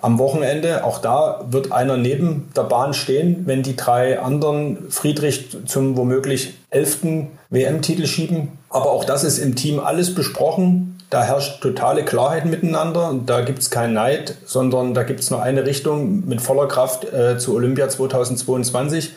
am 0.02 0.18
Wochenende. 0.18 0.82
Auch 0.82 0.98
da 0.98 1.44
wird 1.48 1.70
einer 1.70 1.96
neben 1.96 2.50
der 2.56 2.64
Bahn 2.64 2.92
stehen, 2.92 3.46
wenn 3.46 3.62
die 3.62 3.76
drei 3.76 4.18
anderen 4.18 4.90
Friedrich 4.90 5.56
zum 5.64 5.96
womöglich 5.96 6.54
elften 6.70 7.28
WM-Titel 7.50 8.06
schieben. 8.06 8.58
Aber 8.68 8.90
auch 8.90 9.04
das 9.04 9.22
ist 9.22 9.38
im 9.38 9.54
Team 9.54 9.78
alles 9.78 10.12
besprochen. 10.12 10.98
Da 11.10 11.24
herrscht 11.24 11.60
totale 11.60 12.04
Klarheit 12.04 12.46
miteinander. 12.46 13.14
Da 13.26 13.40
gibt 13.40 13.58
es 13.58 13.70
keinen 13.70 13.94
Neid, 13.94 14.36
sondern 14.44 14.94
da 14.94 15.02
gibt 15.02 15.20
es 15.20 15.30
nur 15.30 15.42
eine 15.42 15.66
Richtung 15.66 16.26
mit 16.26 16.40
voller 16.40 16.68
Kraft 16.68 17.04
äh, 17.12 17.36
zu 17.36 17.54
Olympia 17.54 17.88
2022. 17.88 19.12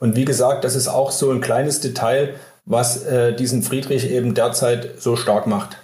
Und 0.00 0.16
wie 0.16 0.26
gesagt, 0.26 0.64
das 0.64 0.76
ist 0.76 0.88
auch 0.88 1.10
so 1.10 1.30
ein 1.30 1.40
kleines 1.40 1.80
Detail, 1.80 2.34
was 2.66 3.04
äh, 3.04 3.34
diesen 3.34 3.62
Friedrich 3.62 4.10
eben 4.10 4.34
derzeit 4.34 5.00
so 5.00 5.16
stark 5.16 5.46
macht. 5.46 5.78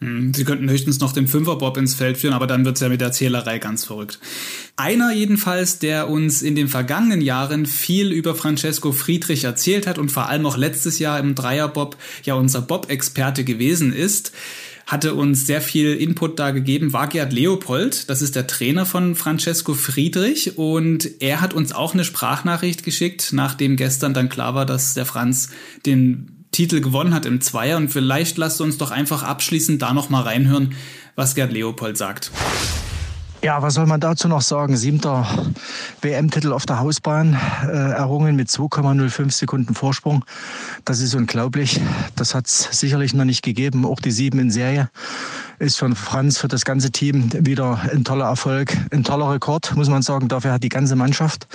Hm, 0.00 0.32
Sie 0.32 0.44
könnten 0.44 0.70
höchstens 0.70 1.00
noch 1.00 1.12
den 1.12 1.26
Fünferbob 1.26 1.76
ins 1.76 1.94
Feld 1.94 2.18
führen, 2.18 2.34
aber 2.34 2.46
dann 2.46 2.64
wird's 2.64 2.80
ja 2.80 2.88
mit 2.88 3.00
der 3.00 3.10
Zählerei 3.10 3.58
ganz 3.58 3.84
verrückt. 3.84 4.20
Einer 4.76 5.12
jedenfalls, 5.12 5.80
der 5.80 6.08
uns 6.08 6.40
in 6.40 6.54
den 6.54 6.68
vergangenen 6.68 7.20
Jahren 7.20 7.66
viel 7.66 8.12
über 8.12 8.36
Francesco 8.36 8.92
Friedrich 8.92 9.44
erzählt 9.44 9.88
hat 9.88 9.98
und 9.98 10.12
vor 10.12 10.28
allem 10.28 10.46
auch 10.46 10.56
letztes 10.56 11.00
Jahr 11.00 11.18
im 11.18 11.34
Dreierbob 11.34 11.96
ja 12.22 12.34
unser 12.34 12.62
Bob-Experte 12.62 13.42
gewesen 13.42 13.92
ist, 13.92 14.32
hatte 14.86 15.14
uns 15.14 15.46
sehr 15.46 15.60
viel 15.60 15.94
Input 15.94 16.38
da 16.38 16.50
gegeben, 16.50 16.94
war 16.94 17.08
Gerd 17.08 17.32
Leopold. 17.32 18.08
Das 18.08 18.22
ist 18.22 18.36
der 18.36 18.46
Trainer 18.46 18.86
von 18.86 19.16
Francesco 19.16 19.74
Friedrich. 19.74 20.56
Und 20.56 21.20
er 21.20 21.42
hat 21.42 21.52
uns 21.52 21.72
auch 21.72 21.92
eine 21.92 22.04
Sprachnachricht 22.04 22.84
geschickt, 22.84 23.30
nachdem 23.32 23.76
gestern 23.76 24.14
dann 24.14 24.30
klar 24.30 24.54
war, 24.54 24.64
dass 24.64 24.94
der 24.94 25.04
Franz 25.04 25.50
den 25.84 26.37
Titel 26.52 26.80
gewonnen 26.80 27.14
hat 27.14 27.26
im 27.26 27.40
Zweier. 27.40 27.76
Und 27.76 27.88
vielleicht 27.88 28.36
lasst 28.38 28.60
uns 28.60 28.78
doch 28.78 28.90
einfach 28.90 29.22
abschließend 29.22 29.80
da 29.82 29.92
noch 29.92 30.10
mal 30.10 30.22
reinhören, 30.22 30.74
was 31.14 31.34
Gerd 31.34 31.52
Leopold 31.52 31.96
sagt. 31.96 32.30
Ja, 33.40 33.62
was 33.62 33.74
soll 33.74 33.86
man 33.86 34.00
dazu 34.00 34.26
noch 34.26 34.40
sagen? 34.40 34.76
Siebter 34.76 35.24
WM-Titel 36.02 36.52
auf 36.52 36.66
der 36.66 36.80
Hausbahn, 36.80 37.38
äh, 37.62 37.92
errungen 37.92 38.34
mit 38.34 38.48
2,05 38.48 39.30
Sekunden 39.30 39.74
Vorsprung. 39.76 40.24
Das 40.84 41.00
ist 41.00 41.14
unglaublich. 41.14 41.80
Das 42.16 42.34
hat 42.34 42.46
es 42.46 42.68
sicherlich 42.72 43.14
noch 43.14 43.24
nicht 43.24 43.42
gegeben. 43.42 43.86
Auch 43.86 44.00
die 44.00 44.10
sieben 44.10 44.40
in 44.40 44.50
Serie 44.50 44.90
ist 45.60 45.78
von 45.78 45.94
Franz, 45.94 46.38
für 46.38 46.48
das 46.48 46.64
ganze 46.64 46.90
Team 46.90 47.30
wieder 47.46 47.80
ein 47.92 48.02
toller 48.02 48.26
Erfolg, 48.26 48.76
ein 48.90 49.04
toller 49.04 49.30
Rekord, 49.30 49.76
muss 49.76 49.88
man 49.88 50.02
sagen. 50.02 50.26
Dafür 50.26 50.52
hat 50.52 50.64
die 50.64 50.68
ganze 50.68 50.96
Mannschaft 50.96 51.46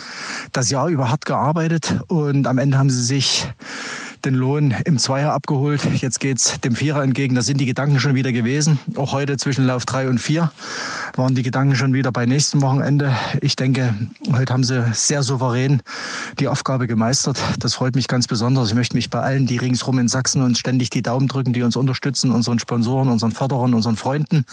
das 0.54 0.70
Jahr 0.70 0.88
über 0.88 1.10
hart 1.10 1.26
gearbeitet 1.26 2.00
und 2.08 2.48
am 2.48 2.60
Ende 2.60 2.78
haben 2.78 2.90
sie 2.90 3.04
sich 3.04 3.46
den 4.26 4.36
Lohn 4.36 4.74
im 4.86 4.98
Zweier 4.98 5.34
abgeholt. 5.34 5.82
Jetzt 5.96 6.20
geht's 6.20 6.60
dem 6.62 6.76
Vierer 6.76 7.04
entgegen. 7.04 7.36
Da 7.36 7.42
sind 7.42 7.60
die 7.60 7.66
Gedanken 7.66 8.00
schon 8.00 8.16
wieder 8.16 8.32
gewesen. 8.32 8.80
Auch 8.96 9.12
heute 9.12 9.38
zwischen 9.38 9.66
Lauf 9.66 9.86
drei 9.86 10.08
und 10.08 10.20
vier 10.20 10.52
waren 11.18 11.36
die 11.36 11.44
Gedanken 11.44 11.76
schon 11.76 11.94
wieder 11.94 12.12
bei 12.12 12.26
nächsten 12.26 12.62
Wochenende. 12.62 13.16
Ich 13.42 13.56
denke, 13.56 13.94
heute 14.32 14.54
haben 14.54 14.64
sie 14.64 14.84
sehr 14.94 15.24
souverän 15.24 15.82
die 16.40 16.48
Aufgabe 16.48 16.88
gemeistert. 16.88 17.40
Das 17.60 17.76
freut 17.76 17.96
mich 17.96 18.08
ganz 18.08 18.28
besonders. 18.28 18.70
Ich 18.70 18.76
möchte 18.76 18.96
mich 18.96 19.10
bei 19.10 19.20
allen, 19.20 19.46
die 19.46 19.58
ringsrum 19.58 20.00
in 20.00 20.08
Sachsen 20.08 20.42
uns 20.42 20.60
ständig 20.60 20.90
die 20.90 21.02
Daumen 21.02 21.28
drücken, 21.28 21.54
die 21.54 21.62
uns 21.62 21.76
unterstützen, 21.76 22.32
unseren 22.32 22.60
Sponsoren, 22.60 23.10
unseren 23.10 23.32
Förderern, 23.32 23.74
unseren 23.74 23.96
Freunden, 23.96 24.46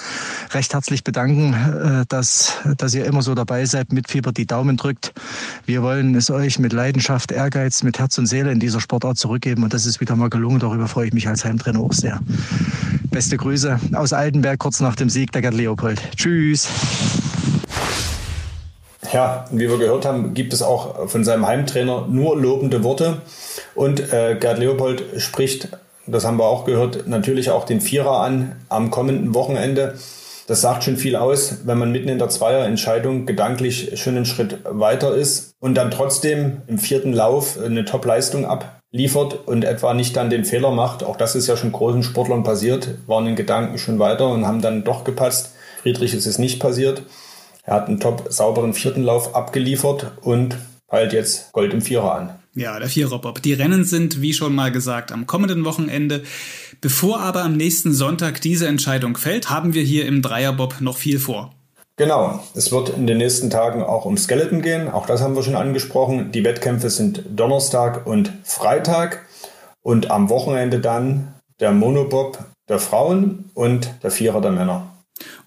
recht 0.53 0.75
herzlich 0.75 1.05
bedanken, 1.05 1.55
äh, 1.55 2.05
dass, 2.09 2.59
dass 2.77 2.95
ihr 2.95 3.05
immer 3.07 3.23
so 3.23 3.35
dabei 3.35 3.65
seid, 3.65 3.93
mitfiebert, 3.93 4.37
die 4.37 4.47
Daumen 4.47 4.77
drückt. 4.77 5.13
Wir 5.67 5.83
wollen 5.83 6.15
es 6.15 6.31
euch 6.31 6.59
mit 6.59 6.73
Leidenschaft, 6.73 7.33
Ehrgeiz, 7.33 7.83
mit 7.83 7.99
Herz 7.99 8.19
und 8.19 8.27
Seele 8.27 8.53
in 8.53 8.61
dieser 8.61 8.81
Sportart 8.81 9.19
zurückgeben 9.19 9.63
und 9.63 9.73
das 9.73 9.87
ist 9.87 10.01
wieder 10.01 10.17
mal 10.17 10.31
gelungen. 10.31 10.61
Darüber 10.61 10.89
freue 10.89 11.07
ich 11.07 11.13
mich 11.13 11.29
als 11.29 11.45
Heimtrainer 11.45 11.81
auch 11.81 11.93
sehr. 11.93 12.21
Beste 13.11 13.37
Grüße 13.37 13.81
aus 13.93 14.13
Altenberg 14.13 14.61
kurz 14.61 14.81
nach 14.81 14.95
dem 14.95 15.11
Sieg 15.11 15.33
der 15.33 15.43
Gerd 15.43 15.55
Leopold. 15.55 16.01
Tschüss. 16.17 16.69
Ja, 19.13 19.47
wie 19.51 19.69
wir 19.69 19.79
gehört 19.79 20.05
haben, 20.05 20.33
gibt 20.35 20.53
es 20.53 20.63
auch 20.63 21.09
von 21.09 21.25
seinem 21.25 21.45
Heimtrainer 21.47 22.07
nur 22.09 22.37
lobende 22.37 22.85
Worte. 22.85 23.23
Und 23.75 24.13
äh, 24.13 24.37
Gerd 24.39 24.61
Leopold 24.61 25.21
spricht, 25.21 25.71
das 26.07 26.25
haben 26.25 26.39
wir 26.39 26.45
auch 26.45 26.65
gehört, 26.65 27.09
natürlich 27.09 27.51
auch 27.51 27.65
den 27.65 27.81
Vierer 27.81 28.21
an 28.21 28.57
am 28.69 28.93
kommenden 28.93 29.35
Wochenende. 29.35 29.99
Das 30.47 30.61
sagt 30.61 30.85
schon 30.85 30.97
viel 30.97 31.17
aus, 31.17 31.59
wenn 31.65 31.79
man 31.79 31.91
mitten 31.91 32.09
in 32.09 32.19
der 32.19 32.29
Zweierentscheidung 32.29 33.27
gedanklich 33.27 34.01
schon 34.01 34.17
einen 34.17 34.27
Schritt 34.27 34.59
weiter 34.65 35.15
ist 35.15 35.55
und 35.59 35.75
dann 35.75 35.91
trotzdem 35.91 36.63
im 36.69 36.79
vierten 36.79 37.13
Lauf 37.13 37.59
eine 37.61 37.85
Top-Leistung 37.85 38.47
abliefert 38.93 39.47
und 39.47 39.65
etwa 39.65 39.95
nicht 39.95 40.17
dann 40.17 40.31
den 40.31 40.45
Fehler 40.45 40.73
macht. 40.73 41.05
Auch 41.05 41.17
das 41.17 41.37
ist 41.37 41.47
ja 41.47 41.57
schon 41.57 41.73
großen 41.73 42.03
Sportlern 42.03 42.43
passiert, 42.43 42.97
waren 43.07 43.27
in 43.27 43.37
Gedanken 43.37 43.79
schon 43.79 43.99
weiter 43.99 44.29
und 44.29 44.47
haben 44.47 44.61
dann 44.61 44.85
doch 44.85 45.05
gepasst. 45.05 45.53
Friedrich 45.83 46.13
ist 46.13 46.27
es 46.27 46.39
nicht 46.39 46.61
passiert. 46.61 47.03
Er 47.63 47.75
hat 47.75 47.89
einen 47.89 48.01
top 48.01 48.27
sauberen 48.31 48.75
vierten 48.75 49.03
Lauf 49.03 49.35
abgeliefert 49.35 50.13
und 50.23 50.57
peilt 50.89 51.13
jetzt 51.13 51.53
Gold 51.53 51.73
im 51.73 51.83
Vierer 51.83 52.15
an. 52.15 52.31
Ja, 52.55 52.81
der 52.81 52.89
Viererbob. 52.89 53.41
Die 53.43 53.53
Rennen 53.53 53.85
sind, 53.85 54.23
wie 54.23 54.33
schon 54.33 54.57
mal 54.57 54.73
gesagt, 54.73 55.13
am 55.13 55.27
kommenden 55.27 55.65
Wochenende. 55.65 56.25
Bevor 56.81 57.21
aber 57.21 57.45
am 57.45 57.57
nächsten 57.57 57.93
Sonntag 57.93 58.41
diese 58.41 58.67
Entscheidung 58.67 59.17
fällt, 59.17 59.51
haben 59.51 59.73
wir 59.73 59.83
hier 59.83 60.07
im 60.07 60.21
Dreierbob 60.21 60.81
noch 60.81 60.97
viel 60.97 61.21
vor. 61.21 61.55
Genau, 62.01 62.43
es 62.55 62.73
wird 62.73 62.89
in 62.89 63.07
den 63.07 63.19
nächsten 63.19 63.51
Tagen 63.51 63.83
auch 63.83 64.07
um 64.07 64.17
Skeleton 64.17 64.63
gehen. 64.63 64.89
Auch 64.89 65.05
das 65.05 65.21
haben 65.21 65.37
wir 65.37 65.43
schon 65.43 65.55
angesprochen. 65.55 66.33
Die 66.33 66.45
Wettkämpfe 66.45 66.89
sind 66.89 67.23
Donnerstag 67.29 68.07
und 68.07 68.33
Freitag 68.43 69.27
und 69.83 70.11
am 70.11 70.31
Wochenende 70.31 70.81
dann 70.81 71.35
der 71.61 71.73
Monobob 71.73 72.39
der 72.71 72.79
Frauen 72.79 73.51
und 73.53 73.91
der 74.03 74.11
Vierer 74.11 74.41
der 74.41 74.51
Männer. 74.51 74.87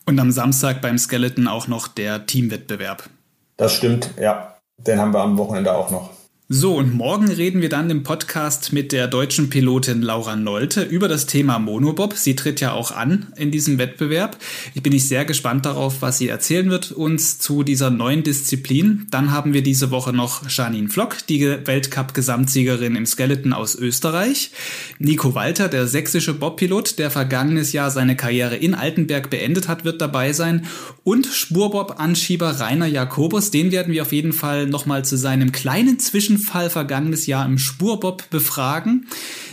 Und 0.05 0.19
am 0.19 0.29
Samstag 0.29 0.79
beim 0.79 0.99
Skeleton 0.99 1.47
auch 1.47 1.67
noch 1.67 1.87
der 1.87 2.27
Teamwettbewerb. 2.27 3.09
Das 3.57 3.73
stimmt, 3.73 4.11
ja. 4.21 4.55
Den 4.77 4.99
haben 4.99 5.11
wir 5.11 5.21
am 5.21 5.39
Wochenende 5.39 5.73
auch 5.73 5.89
noch. 5.89 6.11
So, 6.55 6.75
und 6.75 6.93
morgen 6.93 7.31
reden 7.31 7.63
wir 7.63 7.69
dann 7.69 7.89
im 7.89 8.03
Podcast 8.03 8.73
mit 8.73 8.91
der 8.91 9.07
deutschen 9.07 9.49
Pilotin 9.49 10.03
Laura 10.03 10.35
Nolte 10.35 10.83
über 10.83 11.07
das 11.07 11.25
Thema 11.25 11.57
Monobob. 11.57 12.13
Sie 12.13 12.35
tritt 12.35 12.61
ja 12.61 12.73
auch 12.73 12.91
an 12.91 13.33
in 13.37 13.49
diesem 13.49 13.79
Wettbewerb. 13.79 14.37
Ich 14.75 14.83
bin 14.83 14.93
ich 14.93 15.07
sehr 15.07 15.25
gespannt 15.25 15.65
darauf, 15.65 16.03
was 16.03 16.19
sie 16.19 16.27
erzählen 16.27 16.69
wird 16.69 16.91
uns 16.91 17.39
zu 17.39 17.63
dieser 17.63 17.89
neuen 17.89 18.21
Disziplin. 18.21 19.07
Dann 19.09 19.31
haben 19.31 19.53
wir 19.55 19.63
diese 19.63 19.89
Woche 19.89 20.13
noch 20.13 20.47
Janine 20.47 20.89
Flock, 20.89 21.25
die 21.27 21.41
Weltcup-Gesamtsiegerin 21.41 22.95
im 22.95 23.07
Skeleton 23.07 23.51
aus 23.51 23.73
Österreich. 23.73 24.51
Nico 24.99 25.33
Walter, 25.33 25.69
der 25.69 25.87
sächsische 25.87 26.35
Bobpilot, 26.35 26.99
der 26.99 27.09
vergangenes 27.09 27.73
Jahr 27.73 27.89
seine 27.89 28.15
Karriere 28.15 28.57
in 28.57 28.75
Altenberg 28.75 29.31
beendet 29.31 29.67
hat, 29.67 29.85
wird 29.85 30.01
dabei 30.01 30.33
sein. 30.33 30.67
Und 31.03 31.25
Spurbob-Anschieber 31.25 32.59
Rainer 32.59 32.85
Jakobus, 32.85 33.49
den 33.49 33.71
werden 33.71 33.91
wir 33.91 34.03
auf 34.03 34.11
jeden 34.11 34.33
Fall 34.33 34.67
nochmal 34.67 35.03
zu 35.03 35.17
seinem 35.17 35.51
kleinen 35.51 35.97
Zwischen 35.97 36.42
Zwischenfall 36.43 36.69
vergangenes 36.69 37.25
Jahr 37.25 37.45
im 37.45 37.57
Spurbob 37.57 38.29
befragen. 38.29 39.07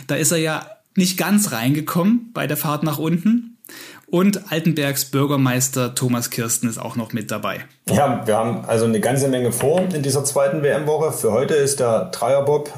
Da 0.07 0.15
ist 0.15 0.31
er 0.31 0.37
ja 0.37 0.65
nicht 0.95 1.17
ganz 1.17 1.51
reingekommen 1.51 2.31
bei 2.33 2.47
der 2.47 2.57
Fahrt 2.57 2.83
nach 2.83 2.99
unten. 2.99 3.57
Und 4.07 4.51
Altenbergs 4.51 5.05
Bürgermeister 5.05 5.95
Thomas 5.95 6.29
Kirsten 6.29 6.67
ist 6.67 6.77
auch 6.77 6.97
noch 6.97 7.13
mit 7.13 7.31
dabei. 7.31 7.61
Ja, 7.89 8.23
wir 8.25 8.35
haben 8.35 8.65
also 8.65 8.83
eine 8.83 8.99
ganze 8.99 9.29
Menge 9.29 9.53
vor 9.53 9.87
in 9.93 10.03
dieser 10.03 10.25
zweiten 10.25 10.63
WM-Woche. 10.63 11.13
Für 11.13 11.31
heute 11.31 11.53
ist 11.53 11.79
der 11.79 12.11
Dreierbob, 12.11 12.73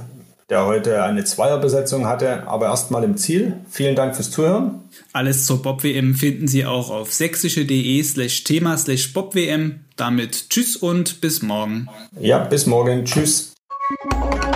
der 0.51 0.67
heute 0.67 1.01
eine 1.01 1.23
Zweierbesetzung 1.23 2.05
hatte, 2.05 2.47
aber 2.47 2.67
erstmal 2.67 3.03
im 3.03 3.17
Ziel. 3.17 3.57
Vielen 3.67 3.95
Dank 3.95 4.15
fürs 4.15 4.29
Zuhören. 4.29 4.81
Alles 5.11 5.47
zur 5.47 5.63
Bob-WM 5.63 6.13
finden 6.13 6.47
Sie 6.47 6.67
auch 6.67 6.91
auf 6.91 7.11
sächsische.de 7.11 8.03
slash 8.03 8.43
Thema 8.43 8.77
slash 8.77 9.11
Bob-WM. 9.13 9.79
Damit 9.95 10.51
tschüss 10.51 10.75
und 10.75 11.19
bis 11.19 11.41
morgen. 11.41 11.89
Ja, 12.19 12.43
bis 12.43 12.67
morgen. 12.67 13.05
Tschüss. 13.05 13.52
Thank 13.89 14.43
you. 14.47 14.52